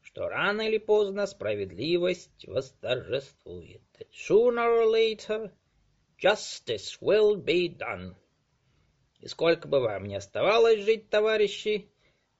что 0.02 0.28
рано 0.28 0.62
или 0.62 0.78
поздно 0.78 1.28
справедливость 1.28 2.44
восторжествует. 2.48 3.82
That 4.00 4.08
sooner 4.12 4.68
or 4.68 4.90
later 4.90 5.52
justice 6.18 6.98
will 7.00 7.36
be 7.36 7.68
done. 7.68 8.16
И 9.20 9.28
сколько 9.28 9.68
бы 9.68 9.78
вам 9.78 10.06
ни 10.06 10.16
оставалось 10.16 10.80
жить, 10.80 11.08
товарищи, 11.08 11.88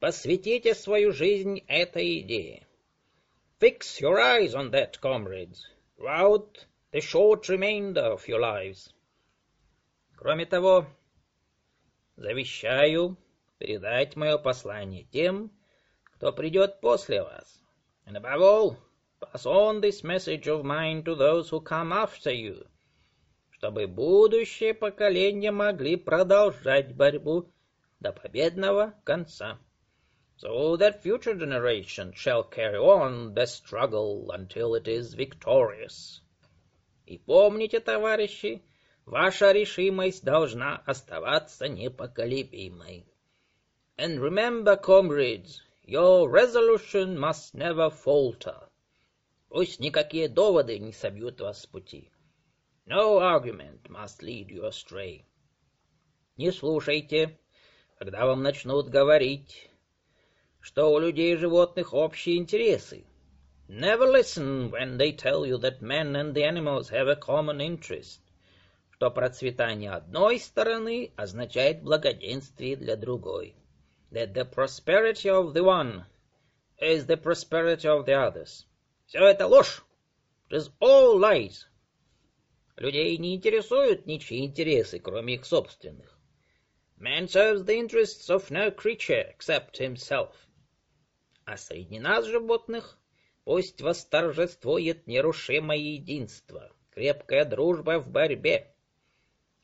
посвятите 0.01 0.75
свою 0.75 1.13
жизнь 1.13 1.63
этой 1.69 2.19
идее. 2.19 2.67
Fix 3.61 4.01
your 4.01 4.19
eyes 4.19 4.55
on 4.55 4.73
that, 4.73 4.99
comrades. 5.01 5.63
throughout 5.97 6.67
the 6.92 7.02
short 7.02 7.50
remainder 7.50 8.02
of 8.02 8.28
your 8.28 8.40
lives. 8.40 8.94
Кроме 10.16 10.46
того, 10.46 10.86
завещаю 12.16 13.18
передать 13.58 14.16
мое 14.16 14.38
послание 14.38 15.04
тем, 15.12 15.52
кто 16.04 16.32
придет 16.32 16.80
после 16.82 17.24
вас. 17.24 17.60
And 18.06 18.16
above 18.16 18.42
all, 18.42 18.78
pass 19.20 19.46
on 19.46 19.82
this 19.82 20.04
message 20.04 20.48
of 20.48 20.64
mine 20.64 21.04
to 21.04 21.16
those 21.16 21.50
who 21.50 21.62
come 21.62 21.92
after 21.92 22.32
you, 22.32 22.68
чтобы 23.52 23.88
будущие 23.88 24.74
поколения 24.74 25.52
могли 25.52 25.96
продолжать 25.96 26.96
борьбу 26.96 27.52
до 28.00 28.12
победного 28.12 28.94
конца. 29.04 29.58
So 30.38 30.76
that 30.78 31.02
future 31.02 31.36
generations 31.36 32.16
shall 32.18 32.44
carry 32.44 32.78
on 32.78 33.34
the 33.34 33.46
struggle 33.46 34.30
until 34.32 34.76
it 34.76 34.88
is 34.88 35.14
victorious. 35.14 36.22
И 37.09 37.17
помните, 37.17 37.81
товарищи, 37.81 38.63
ваша 39.07 39.53
решимость 39.53 40.23
должна 40.23 40.77
оставаться 40.85 41.67
непоколебимой. 41.67 43.07
And 43.97 44.19
remember, 44.19 44.77
comrades, 44.77 45.63
your 45.87 46.29
resolution 46.29 47.17
must 47.19 47.55
never 47.55 47.89
falter. 47.89 48.69
Пусть 49.49 49.81
никакие 49.81 50.29
доводы 50.29 50.79
не 50.79 50.93
собьют 50.93 51.41
вас 51.41 51.63
с 51.63 51.67
пути. 51.67 52.13
No 52.85 53.21
argument 53.21 53.89
must 53.89 54.21
lead 54.21 54.49
you 54.51 54.69
astray. 54.69 55.25
Не 56.37 56.53
слушайте, 56.53 57.41
когда 57.99 58.27
вам 58.27 58.43
начнут 58.43 58.91
говорить, 58.91 59.71
что 60.61 60.93
у 60.93 60.99
людей 60.99 61.33
и 61.33 61.37
животных 61.37 61.95
общие 61.95 62.37
интересы. 62.37 63.07
Never 63.68 64.06
listen 64.08 64.72
when 64.72 64.98
they 64.98 65.12
tell 65.12 65.46
you 65.46 65.58
that 65.58 65.82
men 65.82 66.16
and 66.16 66.34
the 66.34 66.46
animals 66.46 66.90
have 66.90 67.08
a 67.08 67.16
common 67.16 67.60
interest, 67.60 68.22
что 68.92 69.10
процветание 69.10 69.92
одной 69.92 70.40
стороны 70.40 71.12
означает 71.18 71.82
благоденствие 71.82 72.78
для 72.78 72.96
другой. 72.96 73.56
That 74.12 74.34
the 74.34 74.46
prosperity 74.46 75.30
of 75.30 75.54
the 75.54 75.64
one 75.64 76.06
is 76.80 77.06
the 77.06 77.18
prosperity 77.18 77.88
of 77.88 78.06
the 78.06 78.14
others. 78.14 78.66
Все 79.08 79.20
это 79.20 79.48
ложь. 79.48 79.84
It 80.50 80.56
is 80.56 80.72
all 80.80 81.18
lies. 81.20 81.66
Людей 82.78 83.18
не 83.18 83.36
интересуют 83.36 84.06
ничьи 84.06 84.46
интересы, 84.46 85.00
кроме 85.00 85.36
их 85.36 85.46
собственных. 85.46 86.18
Man 86.98 87.28
serves 87.28 87.66
the 87.66 87.78
interests 87.78 88.30
of 88.30 88.50
no 88.52 88.72
creature 88.72 89.30
except 89.30 89.78
himself. 89.78 90.34
А 91.46 91.58
среди 91.58 92.00
нас, 92.00 92.26
животных, 92.26 92.98
пусть 93.49 93.81
восторжествует 93.81 95.07
нерушимое 95.07 95.79
единство, 95.79 96.71
крепкая 96.91 97.47
дружба 97.47 97.99
в 97.99 98.07
борьбе. 98.07 98.71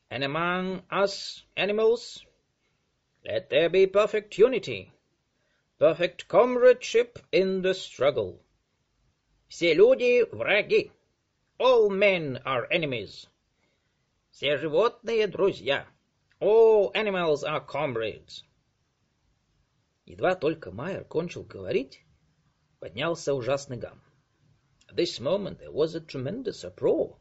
And 0.08 0.24
among 0.24 0.86
us 0.88 1.44
animals, 1.54 2.24
let 3.26 3.50
there 3.50 3.68
be 3.68 3.86
perfect 3.86 4.38
unity, 4.38 4.90
perfect 5.78 6.28
comradeship 6.28 7.18
in 7.30 7.60
the 7.60 7.74
struggle. 7.74 8.40
Все 9.48 9.74
люди— 9.74 10.24
враги. 10.32 10.90
All 11.58 11.90
men 11.90 12.42
are 12.42 12.66
enemies. 12.70 13.28
Все 14.30 14.56
животные— 14.56 15.26
друзья. 15.28 15.86
All 16.40 16.90
animals 16.94 17.44
are 17.44 17.60
comrades. 17.60 18.44
Едва 20.06 20.36
только 20.36 20.70
Майер 20.70 21.04
кончил 21.04 21.42
говорить, 21.42 22.03
поднялся 22.84 23.32
ужасный 23.32 23.78
гам. 23.78 23.98
At 24.90 24.96
this 24.96 25.18
moment 25.18 25.58
there 25.58 25.72
was 25.72 25.94
a 25.94 26.00
tremendous 26.00 26.64
uproar. 26.64 27.16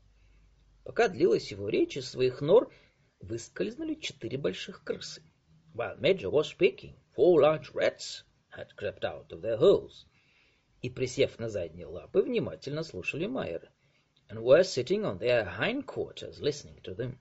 Пока 0.84 1.08
длилась 1.08 1.52
его 1.52 1.70
речь, 1.70 1.96
из 1.96 2.10
своих 2.10 2.42
нор 2.42 2.70
выскользнули 3.22 3.94
четыре 3.94 4.38
больших 4.38 4.84
крысы. 4.84 5.24
While 5.74 5.98
Major 6.02 6.30
was 6.30 6.50
speaking, 6.50 6.98
four 7.16 7.40
large 7.40 7.74
rats 7.74 8.26
had 8.50 8.76
crept 8.76 9.06
out 9.06 9.32
of 9.32 9.40
their 9.40 9.56
holes. 9.56 10.06
И, 10.82 10.90
присев 10.90 11.40
на 11.40 11.48
задние 11.48 11.88
лапы, 11.88 12.22
внимательно 12.22 12.84
слушали 12.84 13.26
Майера, 13.26 13.72
and 14.28 14.42
were 14.42 14.66
sitting 14.66 15.06
on 15.06 15.18
their 15.18 15.46
hindquarters 15.46 16.42
listening 16.42 16.82
to 16.82 16.94
them. 16.94 17.18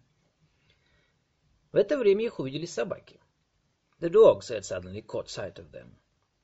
В 1.71 1.77
это 1.77 1.97
время 1.97 2.25
их 2.25 2.41
увидели 2.41 2.67
собаки. 2.67 3.21
The 4.01 4.11
dogs 4.11 4.49
had 4.49 4.65
suddenly 4.65 5.01
caught 5.01 5.29
sight 5.29 5.61
of 5.61 5.71
them. 5.71 6.02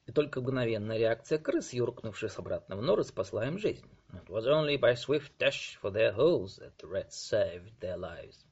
И 0.08 0.12
только 0.12 0.40
мгновенная 0.40 0.96
реакция 0.96 1.38
крыс, 1.38 1.74
юркнувших 1.74 2.38
обратно 2.38 2.76
в 2.76 2.82
норы, 2.82 3.04
спасла 3.04 3.46
им 3.46 3.58
жизнь. 3.58 3.86
It 4.14 4.26
was 4.28 4.46
only 4.46 4.78
by 4.78 4.94
swift 4.94 5.32
dash 5.38 5.78
for 5.82 5.92
their 5.92 6.14
holes 6.14 6.56
that 6.56 6.78
the 6.78 6.88
rats 6.88 7.14
saved 7.14 7.78
their 7.80 7.98
lives. 7.98 8.42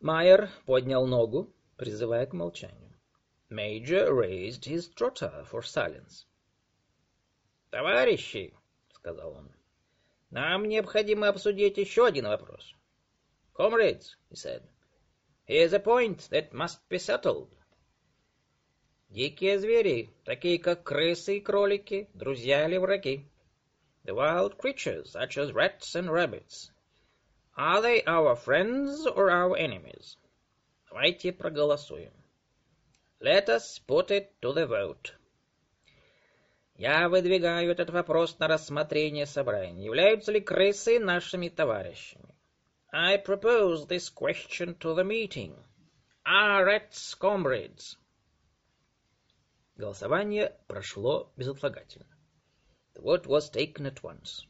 Майер 0.00 0.50
поднял 0.66 1.04
ногу, 1.08 1.52
призывая 1.76 2.26
к 2.26 2.32
молчанию. 2.32 2.94
Major 3.50 4.14
raised 4.14 4.66
his 4.66 4.88
trotter 4.94 5.44
for 5.50 5.62
silence. 5.62 6.26
«Товарищи»,— 7.70 8.54
сказал 8.92 9.32
он,— 9.32 9.52
«нам 10.30 10.68
необходимо 10.68 11.28
обсудить 11.28 11.76
еще 11.76 12.06
один 12.06 12.28
вопрос». 12.28 12.72
«Comrades»,— 13.52 14.16
he 14.30 14.36
said, 14.36 14.62
Here's 15.44 15.72
a 15.72 15.80
point 15.80 16.28
that 16.30 16.52
must 16.52 16.88
be 16.88 16.98
settled. 16.98 17.50
Дикие 19.12 19.58
звери, 19.58 20.08
такие 20.24 20.58
как 20.58 20.84
крысы 20.84 21.36
и 21.36 21.40
кролики, 21.40 22.08
друзья 22.14 22.66
или 22.66 22.78
враги? 22.78 23.26
The 24.06 24.14
wild 24.14 24.56
creatures, 24.56 25.12
such 25.12 25.36
as 25.36 25.52
rats 25.52 25.94
and 25.94 26.10
rabbits. 26.10 26.70
Are 27.54 27.82
they 27.82 28.02
our 28.06 28.34
friends 28.34 29.06
or 29.06 29.30
our 29.30 29.54
enemies? 29.54 30.16
Давайте 30.88 31.30
проголосуем. 31.30 32.14
Let 33.20 33.50
us 33.50 33.78
put 33.86 34.10
it 34.10 34.30
to 34.40 34.54
the 34.54 34.66
vote. 34.66 35.12
Я 36.76 37.10
выдвигаю 37.10 37.70
этот 37.70 37.90
вопрос 37.90 38.38
на 38.38 38.48
рассмотрение 38.48 39.26
собрания. 39.26 39.84
Являются 39.84 40.32
ли 40.32 40.40
крысы 40.40 40.98
нашими 40.98 41.50
товарищами? 41.50 42.34
I 42.90 43.18
propose 43.18 43.86
this 43.86 44.08
question 44.08 44.74
to 44.78 44.94
the 44.94 45.04
meeting. 45.04 45.54
Are 46.24 46.64
rats 46.64 47.14
comrades? 47.14 47.98
Голосование 49.82 50.56
прошло 50.68 51.32
безотлагательно. 51.36 52.06
The 52.94 53.02
vote 53.02 53.26
was 53.26 53.50
taken 53.50 53.92
at 53.92 54.00
once. 54.00 54.46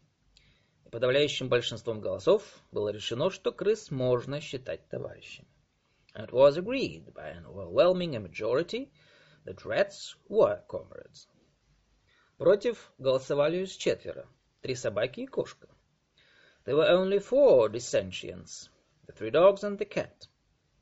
И 0.84 0.90
подавляющим 0.90 1.48
большинством 1.48 2.02
голосов 2.02 2.42
было 2.70 2.90
решено, 2.90 3.30
что 3.30 3.50
крыс 3.50 3.90
можно 3.90 4.42
считать 4.42 4.86
товарищами. 4.90 5.48
And 6.14 6.28
it 6.28 6.32
was 6.32 6.58
agreed 6.58 7.14
by 7.14 7.30
an 7.30 7.46
overwhelming 7.46 8.10
majority 8.20 8.92
that 9.46 9.64
rats 9.64 10.14
were 10.28 10.62
comrades. 10.68 11.26
Против 12.36 12.92
голосовали 12.98 13.60
лишь 13.60 13.76
четверо. 13.76 14.28
Три 14.60 14.74
собаки 14.74 15.20
и 15.20 15.26
кошка. 15.26 15.68
There 16.66 16.76
were 16.76 16.90
only 16.90 17.20
four 17.20 17.70
dissentients, 17.70 18.68
the 19.06 19.14
three 19.14 19.30
dogs 19.30 19.64
and 19.64 19.78
the 19.78 19.88
cat, 19.88 20.28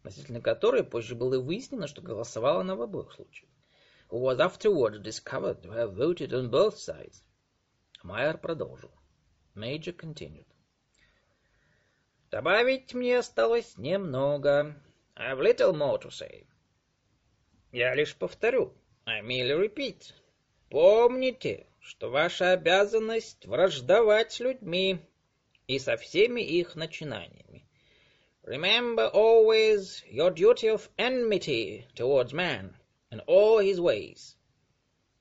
относительно 0.00 0.40
которой 0.40 0.82
позже 0.82 1.14
было 1.14 1.38
выяснено, 1.38 1.86
что 1.86 2.02
голосовала 2.02 2.62
она 2.62 2.74
в 2.74 2.82
обоих 2.82 3.12
случаях, 3.12 3.49
was 4.18 4.40
afterward 4.40 5.02
discovered 5.02 5.62
to 5.62 5.70
have 5.70 5.94
voted 5.94 6.34
on 6.34 6.50
both 6.50 6.78
sides. 6.78 7.22
Майер 8.02 8.38
продолжил. 8.38 8.90
Major 9.54 9.92
continued. 9.92 10.46
Добавить 12.30 12.92
мне 12.94 13.18
осталось 13.18 13.76
немного. 13.76 14.74
I 15.16 15.30
have 15.30 15.38
little 15.38 15.72
more 15.72 15.98
to 15.98 16.10
say. 16.10 16.46
Я 17.72 17.94
лишь 17.94 18.16
повторю. 18.16 18.72
I 19.06 19.20
merely 19.20 19.54
repeat. 19.54 20.12
Помните, 20.70 21.66
что 21.80 22.10
ваша 22.10 22.52
обязанность 22.52 23.46
враждовать 23.46 24.32
с 24.32 24.40
людьми, 24.40 25.00
и 25.68 25.78
со 25.78 25.96
всеми 25.96 26.40
их 26.40 26.74
начинаниями. 26.74 27.64
Remember 28.42 29.08
always 29.12 30.02
your 30.10 30.30
duty 30.30 30.68
of 30.68 30.88
enmity 30.98 31.86
towards 31.94 32.32
man 32.32 32.74
and 33.10 33.20
all 33.26 33.58
his 33.58 33.80
ways. 33.80 34.36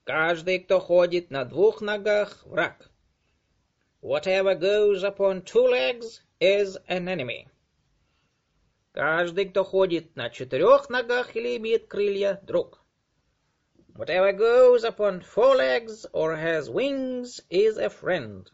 Каждый, 0.04 0.60
кто 0.60 0.80
ходит 0.80 1.30
на 1.30 1.44
двух 1.44 1.80
ногах, 1.80 2.44
враг. 2.46 2.90
Whatever 4.00 4.54
goes 4.54 5.02
upon 5.02 5.42
two 5.42 5.66
legs 5.66 6.22
is 6.40 6.78
an 6.88 7.08
enemy. 7.08 7.48
Каждый, 8.92 9.46
кто 9.46 9.64
ходит 9.64 10.16
на 10.16 10.30
четырех 10.30 10.88
ногах 10.88 11.36
или 11.36 11.56
имеет 11.56 11.86
крылья, 11.86 12.40
друг. 12.42 12.80
Whatever 13.94 14.32
goes 14.32 14.84
upon 14.84 15.20
four 15.20 15.56
legs 15.56 16.06
or 16.12 16.36
has 16.36 16.70
wings 16.70 17.40
is 17.50 17.76
a 17.76 17.88
friend. 17.90 18.48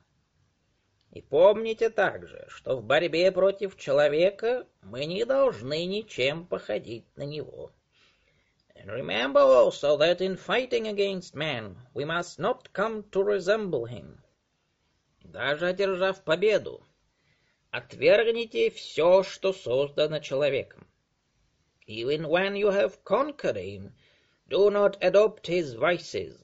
И 1.13 1.23
помните 1.23 1.89
также, 1.89 2.45
что 2.49 2.77
в 2.77 2.83
борьбе 2.83 3.31
против 3.33 3.77
человека 3.77 4.67
мы 4.83 5.07
не 5.07 5.25
должны 5.25 5.87
ничем 5.87 6.47
походить 6.47 7.07
на 7.17 7.23
него. 7.23 7.71
And 8.86 8.92
remember 8.92 9.40
also 9.40 9.98
that 9.98 10.22
in 10.22 10.38
fighting 10.38 10.88
against 10.88 11.36
man 11.36 11.78
we 11.94 12.04
must 12.04 12.40
not 12.40 12.74
come 12.74 13.04
to 13.12 13.24
resemble 13.24 13.86
him. 13.86 14.22
даже 15.32 15.68
одержав 15.68 16.24
победу, 16.24 16.84
отвергните 17.72 18.70
все, 18.70 19.24
что 19.24 19.54
создано 19.54 20.20
человеком. 20.20 20.88
Even 21.88 22.28
when 22.28 22.56
you 22.56 22.70
have 22.70 23.04
conquered 23.04 23.56
him, 23.56 23.94
do 24.48 24.70
not 24.70 24.98
adopt 25.02 25.48
his 25.48 25.74
vices. 25.74 26.38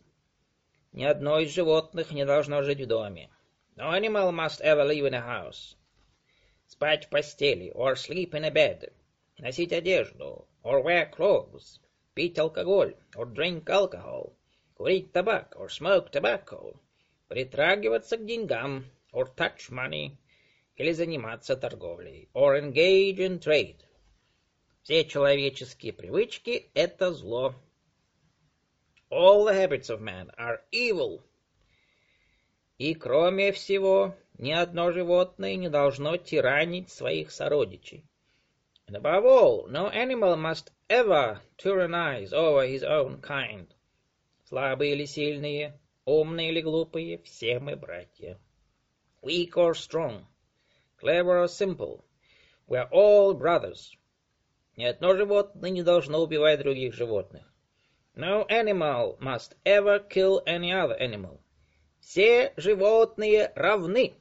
Ни 0.94 1.04
одно 1.04 1.40
из 1.40 1.54
животных 1.54 2.12
не 2.12 2.26
должно 2.26 2.64
жить 2.64 2.82
в 2.82 2.88
доме. 2.88 3.30
No 3.76 3.92
animal 3.92 4.32
must 4.32 4.62
ever 4.62 4.84
live 4.84 5.06
in 5.06 5.14
a 5.14 5.22
house. 5.22 5.76
Спать 6.66 7.06
в 7.06 7.10
постели, 7.10 7.72
or 7.76 7.96
sleep 7.96 8.34
in 8.34 8.46
a 8.46 8.52
bed. 8.52 8.92
Носить 9.38 9.74
одежду, 9.74 10.48
or 10.64 10.82
wear 10.82 11.06
clothes. 11.12 11.80
Пить 12.15 12.39
алкоголь, 12.39 12.95
or 13.17 13.25
drink 13.25 13.65
alcohol. 13.65 14.35
Курить 14.75 15.13
табак, 15.13 15.57
or 15.57 15.69
smoke 15.69 16.11
tobacco. 16.11 16.77
Притрагиваться 17.29 18.19
к 18.19 18.27
деньгам, 18.27 18.85
or 19.13 19.35
touch 19.35 19.71
money. 19.71 20.17
Или 20.77 20.93
заниматься 20.93 21.57
торговлей, 21.57 22.29
or 22.35 22.61
engage 22.61 23.17
in 23.17 23.39
trade. 23.39 23.81
Все 24.83 25.05
человеческие 25.07 25.95
привычки— 25.95 26.71
это 26.75 27.13
зло. 27.13 27.55
All 29.11 29.47
the 29.47 29.55
habits 29.55 29.89
of 29.89 30.01
man 30.01 30.31
are 30.37 30.61
evil. 30.71 31.23
И 32.77 32.95
кроме 32.95 33.53
всего, 33.53 34.15
ни 34.39 34.51
одно 34.51 34.91
животное 34.91 35.57
не 35.57 35.71
должно 35.71 36.17
тиранить 36.19 36.91
своих 36.91 37.31
сородичей. 37.31 38.05
And 38.88 38.96
above 38.96 39.26
all, 39.26 39.68
no 39.68 39.90
animal 39.90 40.38
must 40.38 40.72
ever 40.90 41.42
tyrannize 41.58 42.32
over 42.34 42.66
his 42.66 42.84
own 42.84 43.22
kind. 43.22 43.68
Слабые 44.50 44.94
или 44.94 45.06
сильные, 45.06 45.74
умные 46.06 46.50
или 46.50 46.62
глупые, 46.62 47.18
все 47.24 47.60
мы 47.60 47.76
братья. 47.76 48.40
Weak 49.22 49.58
or 49.58 49.74
strong, 49.74 50.26
clever 50.98 51.42
or 51.42 51.48
simple, 51.48 52.06
we 52.66 52.78
are 52.78 52.90
all 52.92 53.34
brothers. 53.34 53.96
Ни 54.78 54.86
одно 54.86 55.16
животное 55.16 55.70
не 55.70 55.84
должно 55.84 56.20
убивать 56.20 56.60
других 56.60 56.94
животных. 56.94 57.44
No 58.16 58.46
animal 58.50 59.18
must 59.20 59.56
ever 59.66 60.00
kill 60.00 60.42
any 60.46 60.72
other 60.72 60.98
animal. 61.00 61.40
Все 62.00 62.54
животные 62.58 63.52
равны. 63.56 64.14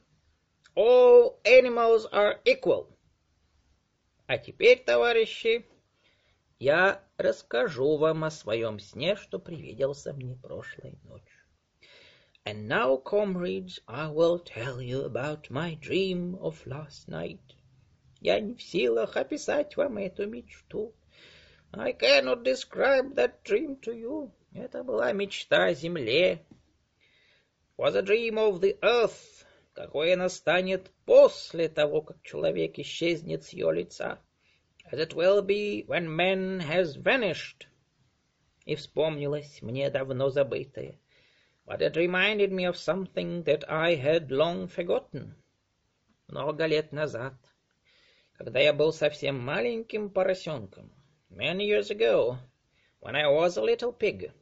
All 0.75 1.39
animals 1.45 2.05
are 2.11 2.39
equal. 2.43 2.89
А 4.26 4.38
теперь, 4.38 4.82
товарищи, 4.84 5.66
я 6.58 7.02
расскажу 7.16 7.96
вам 7.96 8.24
о 8.24 8.30
своем 8.30 8.78
сне, 8.78 9.16
что 9.16 9.38
привиделся 9.38 10.12
мне 10.12 10.36
прошлой 10.36 10.98
ночью. 11.04 11.42
And 12.44 12.66
now, 12.66 12.96
comrades, 12.96 13.80
I 13.86 14.08
will 14.08 14.38
tell 14.38 14.80
you 14.80 15.04
about 15.04 15.50
my 15.50 15.76
dream 15.76 16.36
of 16.40 16.66
last 16.66 17.08
night. 17.08 17.56
Я 18.20 18.40
не 18.40 18.54
в 18.54 18.62
силах 18.62 19.16
описать 19.16 19.76
вам 19.76 19.98
эту 19.98 20.26
мечту. 20.26 20.94
I 21.72 21.92
cannot 21.92 22.44
describe 22.44 23.14
that 23.14 23.42
dream 23.44 23.80
to 23.80 23.92
you. 23.92 24.32
Это 24.52 24.84
была 24.84 25.12
мечта 25.12 25.66
о 25.66 25.74
земле. 25.74 26.44
Was 27.76 27.96
a 27.96 28.02
dream 28.02 28.34
of 28.34 28.60
the 28.60 28.78
earth. 28.82 29.41
Какое 29.74 30.16
настанет 30.16 30.90
после 31.06 31.68
того, 31.68 32.02
как 32.02 32.22
человек 32.22 32.78
исчезнет 32.78 33.44
с 33.44 33.50
ее 33.50 33.72
лица. 33.72 34.20
As 34.90 34.98
it 34.98 35.14
will 35.14 35.42
be 35.42 35.86
when 35.86 36.06
man 36.08 36.60
has 36.60 36.96
vanished. 36.96 37.66
И 38.66 38.74
вспомнилось 38.74 39.62
мне 39.62 39.90
давно 39.90 40.28
забытое. 40.28 40.98
But 41.64 41.80
it 41.80 41.96
reminded 41.96 42.50
me 42.50 42.66
of 42.66 42.76
something 42.76 43.44
that 43.44 43.64
I 43.68 43.96
had 43.96 44.30
long 44.30 44.68
forgotten. 44.68 45.34
Много 46.28 46.66
лет 46.66 46.92
назад, 46.92 47.34
когда 48.32 48.60
я 48.60 48.72
был 48.72 48.92
совсем 48.92 49.38
маленьким 49.38 50.10
поросенком, 50.10 50.92
Many 51.34 51.64
years 51.64 51.90
ago, 51.90 52.36
when 53.00 53.16
I 53.16 53.26
was 53.26 53.56
a 53.56 53.62
little 53.62 53.90
pig, 53.90 54.32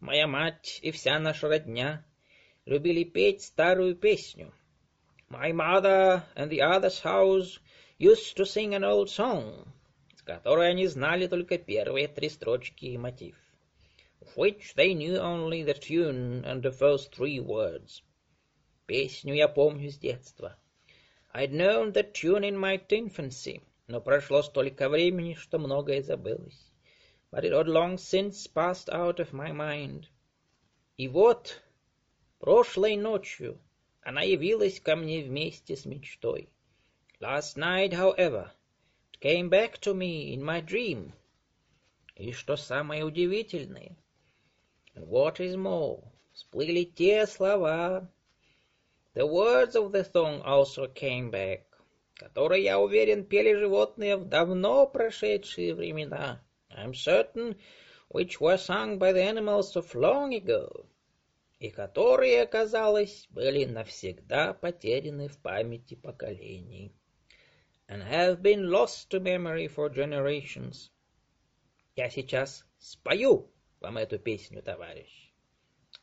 моя 0.00 0.26
мать 0.26 0.80
и 0.82 0.90
вся 0.90 1.20
наша 1.20 1.46
родня 1.46 2.04
любили 2.67 3.03
петь 3.03 3.41
старую 3.41 3.95
песню. 3.95 4.53
My 5.29 5.51
mother 5.51 6.23
and 6.35 6.49
the 6.49 6.61
others' 6.61 6.99
house 6.99 7.59
used 7.97 8.35
to 8.37 8.45
sing 8.45 8.73
an 8.73 8.83
old 8.83 9.09
song, 9.09 9.67
с 10.15 10.21
которой 10.21 10.69
они 10.69 10.87
знали 10.87 11.27
только 11.27 11.57
первые 11.57 12.07
три 12.07 12.29
строчки 12.29 12.85
и 12.85 12.97
мотив, 12.97 13.35
of 14.21 14.35
which 14.35 14.75
they 14.75 14.93
knew 14.93 15.17
only 15.17 15.63
the 15.63 15.73
tune 15.73 16.43
and 16.45 16.61
the 16.61 16.71
first 16.71 17.15
three 17.15 17.39
words. 17.39 18.03
Песню 18.85 19.33
я 19.33 19.47
помню 19.47 19.89
с 19.89 19.97
детства. 19.97 20.57
I'd 21.33 21.51
known 21.51 21.93
the 21.93 22.03
tune 22.03 22.43
in 22.43 22.57
my 22.57 22.77
infancy, 22.89 23.61
но 23.87 23.99
прошло 24.01 24.43
столько 24.43 24.87
времени, 24.87 25.33
что 25.33 25.57
многое 25.57 26.01
забылось. 26.01 26.71
But 27.31 27.43
it 27.43 27.53
had 27.53 27.67
long 27.67 27.97
since 27.97 28.47
passed 28.47 28.89
out 28.89 29.19
of 29.19 29.33
my 29.33 29.51
mind. 29.51 30.05
И 30.97 31.07
вот, 31.07 31.59
прошлой 32.38 32.96
ночью, 32.96 33.60
она 34.02 34.22
явилась 34.22 34.80
ко 34.80 34.96
мне 34.96 35.22
вместе 35.22 35.76
с 35.76 35.84
мечтой. 35.84 36.48
Last 37.20 37.56
night, 37.56 37.92
however, 37.92 38.52
it 39.12 39.20
came 39.20 39.48
back 39.48 39.78
to 39.80 39.92
me 39.92 40.32
in 40.32 40.42
my 40.42 40.60
dream. 40.60 41.12
И 42.14 42.32
что 42.32 42.56
самое 42.56 43.04
удивительное, 43.04 43.96
and 44.94 45.06
what 45.06 45.40
is 45.40 45.56
more, 45.56 46.02
всплыли 46.32 46.84
те 46.84 47.26
слова, 47.26 48.08
the 49.14 49.26
words 49.26 49.74
of 49.74 49.92
the 49.92 50.04
song 50.04 50.40
also 50.42 50.86
came 50.86 51.30
back, 51.30 51.62
который, 52.14 52.62
я 52.62 52.78
уверен, 52.78 53.24
пели 53.24 53.54
животные 53.54 54.16
в 54.16 54.24
давно 54.24 54.86
прошедшие 54.86 55.74
времена. 55.74 56.40
I'm 56.70 56.94
certain 56.94 57.56
which 58.08 58.40
were 58.40 58.56
sung 58.56 58.98
by 58.98 59.12
the 59.12 59.22
animals 59.22 59.76
of 59.76 59.94
long 59.94 60.34
ago, 60.34 60.86
и 61.58 61.70
которые, 61.70 62.46
казалось, 62.46 63.26
были 63.30 63.64
навсегда 63.64 64.54
потеряны 64.54 65.28
в 65.28 65.38
памяти 65.38 65.94
поколений, 65.94 66.92
and 67.88 68.02
have 68.02 68.40
been 68.40 68.68
lost 68.68 69.10
to 69.10 69.20
memory 69.20 69.66
for 69.66 69.92
generations. 69.92 70.90
Я 71.96 72.10
сейчас 72.10 72.64
спою 72.78 73.50
вам 73.80 73.98
эту 73.98 74.18
песню, 74.18 74.62
товарищ. 74.62 75.32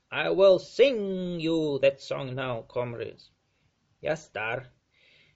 I 0.10 0.30
will 0.30 0.60
sing 0.60 1.38
you 1.40 1.80
that 1.80 2.00
song 2.00 2.34
now, 2.34 2.68
comrades. 2.68 3.32
Я 4.02 4.18
стар, 4.18 4.72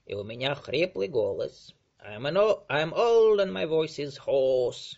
и 0.05 0.13
у 0.13 0.23
меня 0.23 0.53
хриплый 0.53 1.07
голос. 1.07 1.73
I'm, 2.01 2.25
an 2.25 2.37
old, 2.37 2.65
I'm 2.69 2.93
old 2.93 3.39
and 3.39 3.53
my 3.53 3.65
voice 3.65 3.99
is 3.99 4.17
hoarse. 4.17 4.97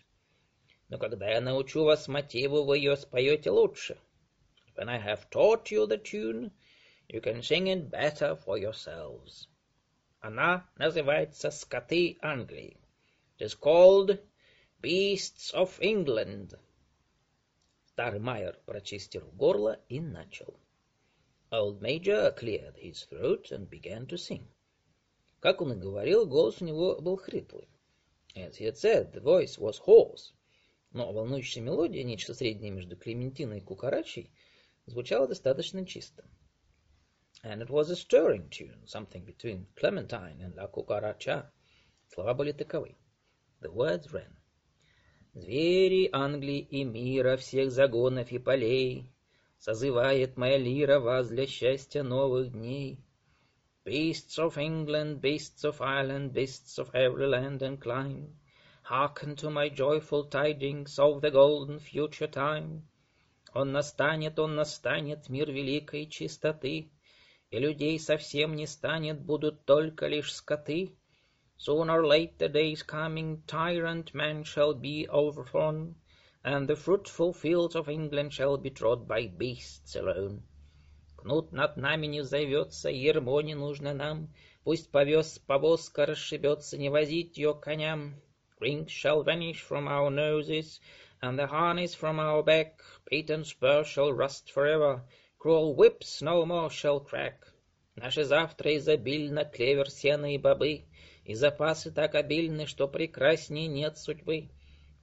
Но 0.90 0.98
когда 0.98 1.30
я 1.30 1.42
научу 1.42 1.84
вас 1.84 2.08
мотиву, 2.08 2.64
вы 2.64 2.78
ее 2.78 2.98
споете 2.98 3.50
лучше. 3.50 3.98
When 4.82 4.90
I 4.90 4.98
have 4.98 5.30
taught 5.30 5.70
you 5.70 5.86
the 5.86 6.00
tune, 6.00 6.50
you 7.08 7.22
can 7.22 7.44
sing 7.44 7.68
it 7.68 7.92
better 7.92 8.36
for 8.36 8.58
yourselves. 8.58 9.48
Она 10.24 10.68
называется 10.76 11.52
«Скоты 11.52 12.18
Англии». 12.20 12.78
It 13.38 13.46
is 13.46 13.54
called 13.54 14.20
Beasts 14.82 15.54
of 15.54 15.80
England. 15.82 16.58
Старый 17.86 18.20
Майер 18.20 18.58
прочистил 18.66 19.30
горло 19.34 19.80
и 19.88 20.00
начал. 20.00 20.60
Old 21.52 21.80
Major 21.80 22.36
cleared 22.36 22.76
his 22.78 23.06
throat 23.06 23.52
and 23.52 23.70
began 23.70 24.08
to 24.08 24.18
sing. 24.18 24.48
Как 25.42 25.62
он 25.62 25.74
и 25.74 25.76
говорил, 25.76 26.26
голос 26.26 26.60
у 26.60 26.66
него 26.66 27.00
был 27.00 27.18
хриплый. 27.18 27.70
As 28.34 28.58
he 28.58 28.66
had 28.66 28.78
said, 28.78 29.12
the 29.14 29.22
voice 29.22 29.60
was 29.60 29.78
hoarse. 29.78 30.34
Но 30.92 31.14
волнующая 31.14 31.62
мелодия, 31.62 32.04
нечто 32.04 32.34
среднее 32.34 32.72
между 32.72 32.98
Клементиной 32.98 33.60
и 33.60 33.62
Кукарачей, 33.62 34.32
звучала 34.87 35.27
достаточно 35.29 35.85
чисто. 35.87 36.25
And 37.43 37.63
it 37.63 37.69
was 37.69 37.91
a 37.91 37.97
stirring 37.97 38.49
tune, 38.49 38.87
something 38.87 39.25
between 39.25 39.67
Clementine 39.77 40.41
and 40.41 40.55
La 40.55 40.67
Cucaracha. 40.67 41.51
Слова 42.09 42.35
были 42.35 42.53
таковы. 42.53 42.97
The 43.61 43.71
words 43.71 44.11
ran. 44.13 44.35
Звери 45.35 46.09
Англии 46.13 46.61
и 46.61 46.85
мира, 46.85 47.37
всех 47.37 47.71
загонов 47.71 48.33
и 48.33 48.39
полей, 48.39 49.13
Созывает 49.59 50.37
моя 50.37 50.59
лира 50.59 51.01
вас 51.01 51.29
для 51.29 51.47
счастья 51.47 52.03
новых 52.03 52.53
дней. 52.53 53.01
Beasts 53.85 54.39
of 54.39 54.57
England, 54.59 55.21
beasts 55.21 55.65
of 55.65 55.81
Ireland, 55.81 56.33
beasts 56.33 56.79
of 56.79 56.95
every 56.95 57.27
land 57.27 57.63
and 57.63 57.81
clime, 57.81 58.37
hearken 58.83 59.35
to 59.37 59.51
my 59.51 59.69
joyful 59.69 60.25
tidings 60.25 60.99
of 60.99 61.21
the 61.21 61.31
golden 61.31 61.79
future 61.79 62.29
time. 62.29 62.87
Он 63.54 63.72
настанет, 63.72 64.40
он 64.40 64.56
настанет, 64.56 65.28
мир 65.28 65.52
великой 65.52 66.08
чистоты, 66.08 66.92
и 67.50 67.60
людей 67.60 68.00
совсем 68.00 68.56
не 68.56 68.66
станет, 68.66 69.20
будут 69.20 69.66
только 69.66 70.08
лишь 70.08 70.34
скоты. 70.34 70.96
Sooner 71.58 71.98
or 71.98 72.08
late 72.08 72.38
the 72.38 72.50
day 72.50 72.72
is 72.72 72.82
coming, 72.82 73.44
tyrant 73.46 74.14
man 74.14 74.44
shall 74.44 74.74
be 74.74 75.08
overthrown, 75.10 75.96
and 76.44 76.68
the 76.68 76.76
fruitful 76.76 77.34
fields 77.34 77.76
of 77.76 77.90
England 77.90 78.34
shall 78.34 78.58
be 78.58 78.72
trod 78.72 79.08
by 79.08 79.28
beasts 79.28 79.96
alone. 79.96 80.42
Кнут 81.18 81.52
над 81.52 81.78
нами 81.78 82.08
не 82.08 82.22
взовется, 82.22 82.90
ермо 82.90 83.42
не 83.42 83.54
нужно 83.54 83.94
нам. 83.94 84.34
Пусть 84.64 84.90
повез 84.90 85.38
повозка 85.46 86.08
расшибется, 86.08 86.78
не 86.78 86.90
возить 86.90 87.38
ее 87.38 87.54
коням. 87.54 88.16
Rings 88.60 88.90
shall 88.90 89.24
vanish 89.24 89.62
from 89.62 89.88
our 89.88 90.10
noses, 90.10 90.80
and 91.21 91.39
the 91.39 91.47
harness 91.47 91.95
from 91.95 92.19
our 92.19 92.43
back. 92.43 92.83
Beaten 93.11 93.45
spur 93.45 93.85
shall 93.85 94.13
rust 94.13 94.51
forever, 94.51 95.03
cruel 95.39 95.75
whips 95.75 96.23
no 96.23 96.47
more 96.47 96.71
shall 96.71 97.01
crack. 97.01 97.47
Наши 97.97 98.25
завтра 98.25 98.77
изобильно 98.77 99.45
клевер, 99.45 99.91
сено 99.91 100.35
и 100.35 100.39
бобы, 100.39 100.85
и 101.25 101.35
запасы 101.35 101.91
так 101.91 102.15
обильны, 102.15 102.67
что 102.67 102.89
прекрасней 102.89 103.67
нет 103.67 103.97
судьбы. 103.97 104.51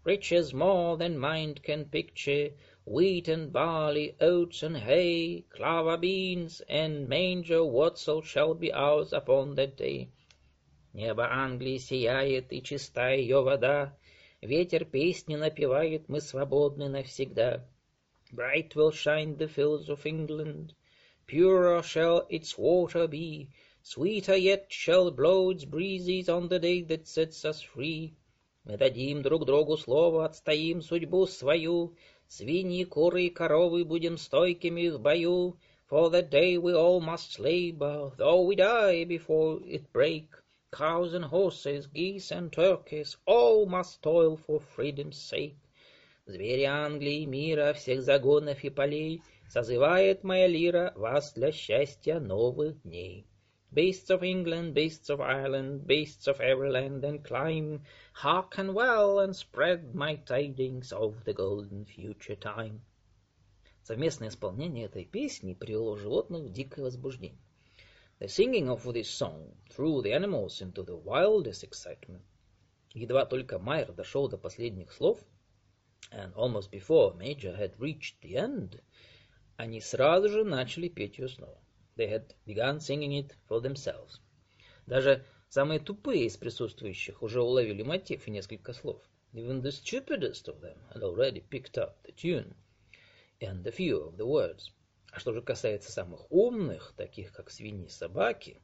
Riches 0.06 0.52
more 0.54 0.98
than 0.98 1.18
mind 1.18 1.64
can 1.64 1.86
picture, 1.86 2.52
wheat 2.86 3.28
and 3.30 3.52
barley, 3.54 4.16
oats 4.20 4.62
and 4.62 4.78
hay, 4.78 5.46
clover 5.50 5.98
beans 5.98 6.62
and 6.68 7.08
manger 7.08 7.64
wurzel 7.64 8.22
shall 8.22 8.54
be 8.54 8.72
ours 8.72 9.14
upon 9.14 9.56
that 9.56 9.78
day. 9.78 10.10
Небо 10.94 11.28
Англии 11.32 11.78
сияет, 11.78 12.52
и 12.52 12.62
чиста 12.62 13.12
ее 13.12 13.42
вода, 13.42 13.98
ветер 14.42 14.86
песни 14.86 15.36
напевает, 15.36 16.08
мы 16.10 16.22
свободны 16.22 16.90
навсегда. 16.90 17.66
Bright 18.32 18.76
will 18.76 18.92
shine 18.92 19.38
the 19.38 19.48
fields 19.48 19.90
of 19.90 20.06
England, 20.06 20.74
purer 21.28 21.82
shall 21.82 22.26
its 22.30 22.58
water 22.58 23.08
be, 23.08 23.50
sweeter 23.82 24.36
yet 24.36 24.72
shall 24.72 25.12
blow 25.12 25.50
its 25.52 25.66
breezes 25.66 26.30
on 26.30 26.48
the 26.48 26.60
day 26.60 26.82
that 26.82 27.08
sets 27.08 27.44
us 27.44 27.62
free. 27.62 28.14
Мы 28.64 28.78
дадим 28.78 29.22
друг 29.22 29.46
другу 29.46 29.78
слово, 29.78 30.26
отстоим 30.26 30.82
судьбу 30.82 31.26
свою, 31.28 31.96
Свиньи, 32.28 32.84
куры 32.86 33.26
и 33.26 33.30
коровы 33.30 33.86
будем 33.86 34.18
стойкими 34.18 34.90
в 34.90 35.00
бою, 35.00 35.58
For 35.88 36.10
that 36.10 36.32
day 36.32 36.58
we 36.58 36.74
all 36.74 37.00
must 37.02 37.40
labor, 37.40 38.12
though 38.18 38.42
we 38.42 38.56
die 38.56 39.04
before 39.04 39.62
it 39.68 39.92
break. 39.94 40.30
Cows 40.71 41.15
and 41.15 41.25
horses, 41.25 41.87
geese 41.87 42.31
and 42.31 42.53
turkeys, 42.53 43.17
all 43.27 43.67
must 43.67 44.03
toil 44.03 44.37
for 44.37 44.61
freedom's 44.61 45.17
sake. 45.17 45.57
Звери 46.27 46.65
Англии, 46.65 47.25
мира, 47.25 47.73
всех 47.73 48.03
загонов 48.03 48.63
и 48.63 48.71
полей, 48.71 49.23
Созывает 49.49 50.25
моя 50.25 50.47
лира 50.47 50.93
вас 50.95 51.33
для 51.33 51.53
счастья 51.53 52.21
новых 52.21 52.83
дней. 52.83 53.27
Beasts 53.73 54.11
of 54.11 54.23
England, 54.23 54.75
beasts 54.75 55.09
of 55.09 55.23
Ireland, 55.23 55.87
beasts 55.87 56.29
of 56.29 56.39
every 56.39 56.71
land 56.71 57.03
and 57.03 57.25
clime, 57.25 57.81
hearken 58.13 58.75
well 58.75 59.21
and 59.21 59.35
spread 59.35 59.95
my 59.95 60.17
tidings 60.17 60.93
of 60.93 61.25
the 61.25 61.33
golden 61.33 61.87
future 61.87 62.37
time. 62.37 62.83
Совместное 63.83 64.29
исполнение 64.29 64.85
этой 64.85 65.07
песни 65.07 65.55
привело 65.55 65.97
животных 65.97 66.43
в 66.43 66.53
дикое 66.53 66.85
возбуждение. 66.85 67.41
The 68.18 68.28
singing 68.28 68.70
of 68.70 68.92
this 68.92 69.08
song 69.08 69.56
threw 69.70 70.02
the 70.02 70.14
animals 70.14 70.62
into 70.62 70.82
the 70.82 70.96
wildest 70.96 71.64
excitement. 71.64 72.24
Едва 72.96 73.28
только 73.28 73.60
Майер 73.60 73.92
дошел 73.92 74.28
до 74.28 74.36
последних 74.36 74.92
слов, 74.92 75.24
and 76.12 76.34
almost 76.34 76.72
before 76.72 77.14
Major 77.14 77.56
had 77.56 77.80
reached 77.80 78.20
the 78.22 78.36
end, 78.36 78.82
они 79.58 79.80
сразу 79.80 80.28
же 80.30 80.44
начали 80.44 80.88
петь 80.88 81.20
ее 81.20 81.30
снова. 81.30 81.60
They 81.96 82.08
had 82.08 82.34
begun 82.48 82.80
singing 82.80 83.14
it 83.14 83.36
for 83.48 83.62
themselves. 83.62 84.20
Даже 84.88 85.24
самые 85.50 85.80
тупые 85.80 86.26
из 86.26 86.36
присутствующих 86.36 87.22
уже 87.22 87.44
уловили 87.44 87.84
мотив 87.84 88.28
и 88.28 88.32
несколько 88.32 88.74
слов. 88.74 89.04
Even 89.34 89.62
the 89.62 89.72
stupidest 89.72 90.48
of 90.48 90.62
them 90.62 90.80
had 90.96 91.04
already 91.04 91.42
picked 91.42 91.78
up 91.78 92.02
the 92.02 92.12
tune 92.12 92.56
and 93.40 93.68
a 93.68 93.72
few 93.72 94.02
of 94.02 94.18
the 94.18 94.26
words. 94.26 94.72
А 95.19 95.21
что 95.21 95.33
же 95.33 95.43
касается 95.43 95.91
самых 95.91 96.31
умных, 96.31 96.95
таких 96.97 97.33
как 97.33 97.51
свиньи 97.51 97.87
и 97.87 97.91
собаки, 97.91 98.63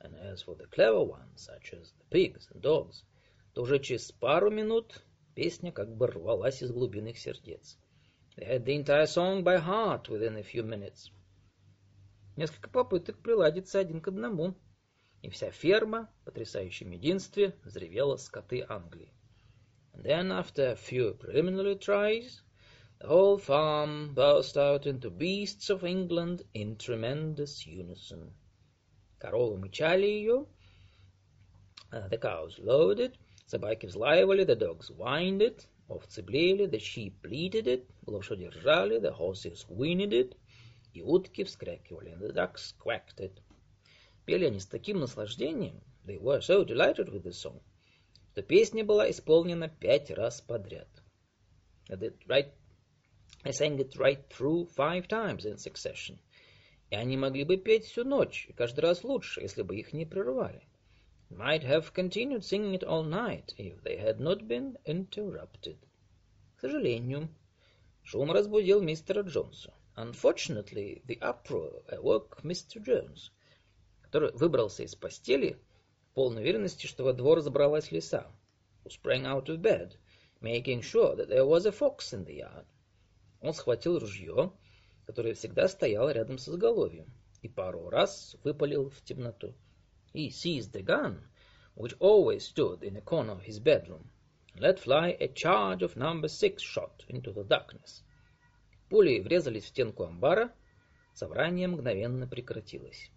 and 0.00 0.14
as 0.14 0.42
for 0.42 0.56
the 0.56 0.66
clever 0.70 1.06
ones, 1.06 1.34
such 1.36 1.74
as 1.74 1.92
the 1.98 2.08
pigs 2.08 2.50
and 2.50 2.62
dogs, 2.62 3.04
то 3.52 3.60
уже 3.60 3.78
через 3.78 4.10
пару 4.10 4.50
минут 4.50 5.04
песня 5.34 5.70
как 5.70 5.94
бы 5.94 6.06
рвалась 6.06 6.62
из 6.62 6.72
глубин 6.72 7.08
их 7.08 7.18
сердец. 7.18 7.78
They 8.38 8.48
had 8.48 8.64
the 8.64 8.82
entire 8.82 9.04
song 9.04 9.42
by 9.42 9.62
heart 9.62 10.08
within 10.08 10.38
a 10.38 10.42
few 10.42 10.62
minutes. 10.62 11.10
Несколько 12.36 12.70
попыток 12.70 13.18
приладиться 13.18 13.78
один 13.78 14.00
к 14.00 14.08
одному, 14.08 14.54
и 15.20 15.28
вся 15.28 15.50
ферма, 15.50 16.10
в 16.22 16.24
потрясающем 16.24 16.90
единстве, 16.92 17.54
взревела 17.64 18.16
скоты 18.16 18.64
Англии. 18.66 19.12
And 19.92 20.04
then, 20.04 20.32
after 20.32 20.72
a 20.72 20.74
few 20.74 21.18
preliminary 21.18 21.78
tries, 21.78 22.40
whole 23.06 23.38
farm 23.38 24.14
burst 24.14 24.56
out 24.56 24.86
into 24.86 25.10
beasts 25.10 25.70
of 25.70 25.84
England 25.84 26.42
in 26.54 26.76
tremendous 26.76 27.66
unison. 27.66 28.32
Коровы 29.18 29.56
мычали 29.58 30.06
ее, 30.06 30.46
uh, 31.92 32.08
the 32.08 32.18
cows 32.18 32.58
lowed 32.58 33.00
it, 33.00 33.14
собаки 33.46 33.86
взлаивали, 33.86 34.44
the 34.44 34.56
dogs 34.56 34.90
whined 34.90 35.42
it, 35.42 35.66
овцы 35.88 36.22
блеяли, 36.22 36.66
the 36.66 36.78
sheep 36.78 37.20
bleated 37.22 37.66
it, 37.66 37.84
лошади 38.06 38.48
ржали, 38.48 39.00
the 39.00 39.12
horses 39.12 39.64
whinnied 39.68 40.12
it, 40.12 40.36
и 40.94 41.02
утки 41.02 41.44
вскрякивали, 41.44 42.16
the 42.20 42.32
ducks 42.32 42.74
quacked 42.78 43.20
it. 43.20 43.40
Пели 44.26 44.46
они 44.46 44.60
с 44.60 44.66
таким 44.66 45.00
наслаждением, 45.00 45.82
they 46.04 46.18
were 46.18 46.40
so 46.40 46.64
delighted 46.64 47.08
with 47.10 47.24
the 47.24 47.32
song, 47.32 47.60
что 48.32 48.42
песня 48.42 48.84
была 48.84 49.10
исполнена 49.10 49.68
пять 49.68 50.10
раз 50.10 50.40
подряд. 50.40 50.88
Right, 51.88 52.52
I 53.44 53.50
sang 53.50 53.80
it 53.80 53.96
right 53.96 54.24
through 54.30 54.66
five 54.66 55.08
times 55.08 55.44
in 55.44 55.58
succession. 55.58 56.18
И 56.90 56.94
они 56.94 57.16
могли 57.16 57.42
бы 57.42 57.56
петь 57.56 57.86
всю 57.86 58.04
ночь, 58.04 58.46
и 58.48 58.52
каждый 58.52 58.80
раз 58.80 59.02
лучше, 59.02 59.40
если 59.40 59.62
бы 59.62 59.76
их 59.76 59.92
не 59.92 60.06
прерывали. 60.06 60.62
Might 61.28 61.64
have 61.64 61.92
continued 61.92 62.44
singing 62.44 62.74
it 62.74 62.84
all 62.84 63.02
night, 63.02 63.52
if 63.56 63.82
they 63.82 63.96
had 63.96 64.20
not 64.20 64.46
been 64.46 64.76
interrupted. 64.84 65.76
К 66.56 66.60
сожалению, 66.60 67.28
шум 68.04 68.30
разбудил 68.30 68.80
мистера 68.80 69.22
Джонса. 69.22 69.74
Unfortunately, 69.96 71.02
the 71.06 71.18
uproar 71.20 71.82
awoke 71.88 72.42
Mr. 72.42 72.80
Jones, 72.80 73.32
который 74.02 74.30
выбрался 74.32 74.84
из 74.84 74.94
постели 74.94 75.58
полной 76.14 76.42
уверенности, 76.42 76.86
что 76.86 77.02
во 77.02 77.12
двор 77.12 77.40
забралась 77.40 77.90
лиса, 77.90 78.30
who 78.84 78.90
sprang 78.90 79.24
out 79.24 79.48
of 79.48 79.60
bed, 79.60 79.96
making 80.40 80.82
sure 80.82 81.16
that 81.16 81.28
there 81.28 81.44
was 81.44 81.66
a 81.66 81.72
fox 81.72 82.12
in 82.12 82.24
the 82.24 82.36
yard. 82.36 82.66
Он 83.42 83.52
схватил 83.52 83.98
ружье, 83.98 84.52
которое 85.04 85.34
всегда 85.34 85.66
стояло 85.66 86.10
рядом 86.10 86.38
с 86.38 86.48
изголовьем, 86.48 87.12
и 87.42 87.48
пару 87.48 87.90
раз 87.90 88.36
выпалил 88.44 88.88
в 88.88 89.02
темноту. 89.02 89.52
He 90.14 90.28
seized 90.28 90.72
the 90.72 90.84
gun, 90.84 91.20
which 91.74 91.96
always 91.98 92.46
stood 92.46 92.84
in 92.84 92.96
a 92.96 93.00
corner 93.00 93.32
of 93.32 93.42
his 93.42 93.58
bedroom, 93.58 94.08
and 94.54 94.60
let 94.60 94.78
fly 94.78 95.16
a 95.18 95.26
charge 95.26 95.82
of 95.82 95.96
number 95.96 96.28
six 96.28 96.62
shot 96.62 97.04
into 97.08 97.32
the 97.32 97.42
darkness. 97.42 98.04
Пули 98.88 99.18
врезались 99.18 99.64
в 99.64 99.68
стенку 99.68 100.04
амбара, 100.04 100.52
собрание 101.12 101.66
мгновенно 101.66 102.28
прекратилось. 102.28 103.10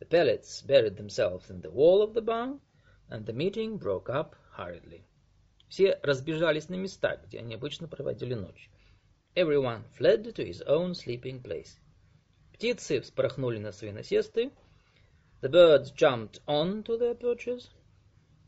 The 0.00 0.08
pellets 0.08 0.60
buried 0.66 0.96
themselves 0.96 1.50
in 1.50 1.60
the 1.60 1.70
wall 1.70 2.02
of 2.02 2.14
the 2.14 2.20
barn, 2.20 2.60
and 3.08 3.24
the 3.24 3.32
meeting 3.32 3.78
broke 3.78 4.10
up 4.10 4.34
hurriedly. 4.56 5.04
Все 5.68 6.00
разбежались 6.02 6.68
на 6.68 6.74
места, 6.74 7.16
где 7.24 7.38
они 7.38 7.54
обычно 7.54 7.86
проводили 7.86 8.34
ночь. 8.34 8.70
Everyone 9.36 9.84
fled 9.92 10.34
to 10.34 10.42
his 10.42 10.62
own 10.62 10.94
sleeping 10.94 11.42
place. 11.42 11.78
Птицы 12.54 13.02
вспорхнули 13.02 13.58
на 13.58 13.70
свои 13.70 13.92
насесты. 13.92 14.50
The 15.42 15.50
birds 15.50 15.90
jumped 15.90 16.40
on 16.46 16.82
to 16.84 16.96
their 16.98 17.14
perches. 17.14 17.68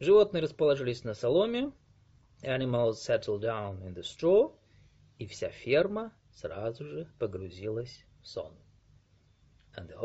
Животные 0.01 0.43
расположились 0.43 1.05
на 1.05 1.13
соломе. 1.13 1.73
Animals 2.43 3.03
settled 3.03 3.43
down 3.43 3.83
in 3.83 3.93
the 3.93 4.03
straw. 4.03 4.51
И 5.19 5.27
вся 5.27 5.51
ферма 5.51 6.15
сразу 6.33 6.87
же 6.87 7.07
погрузилась 7.19 8.07
в 8.23 8.27
сон. 8.27 8.55
And 9.77 9.89
the 9.89 9.97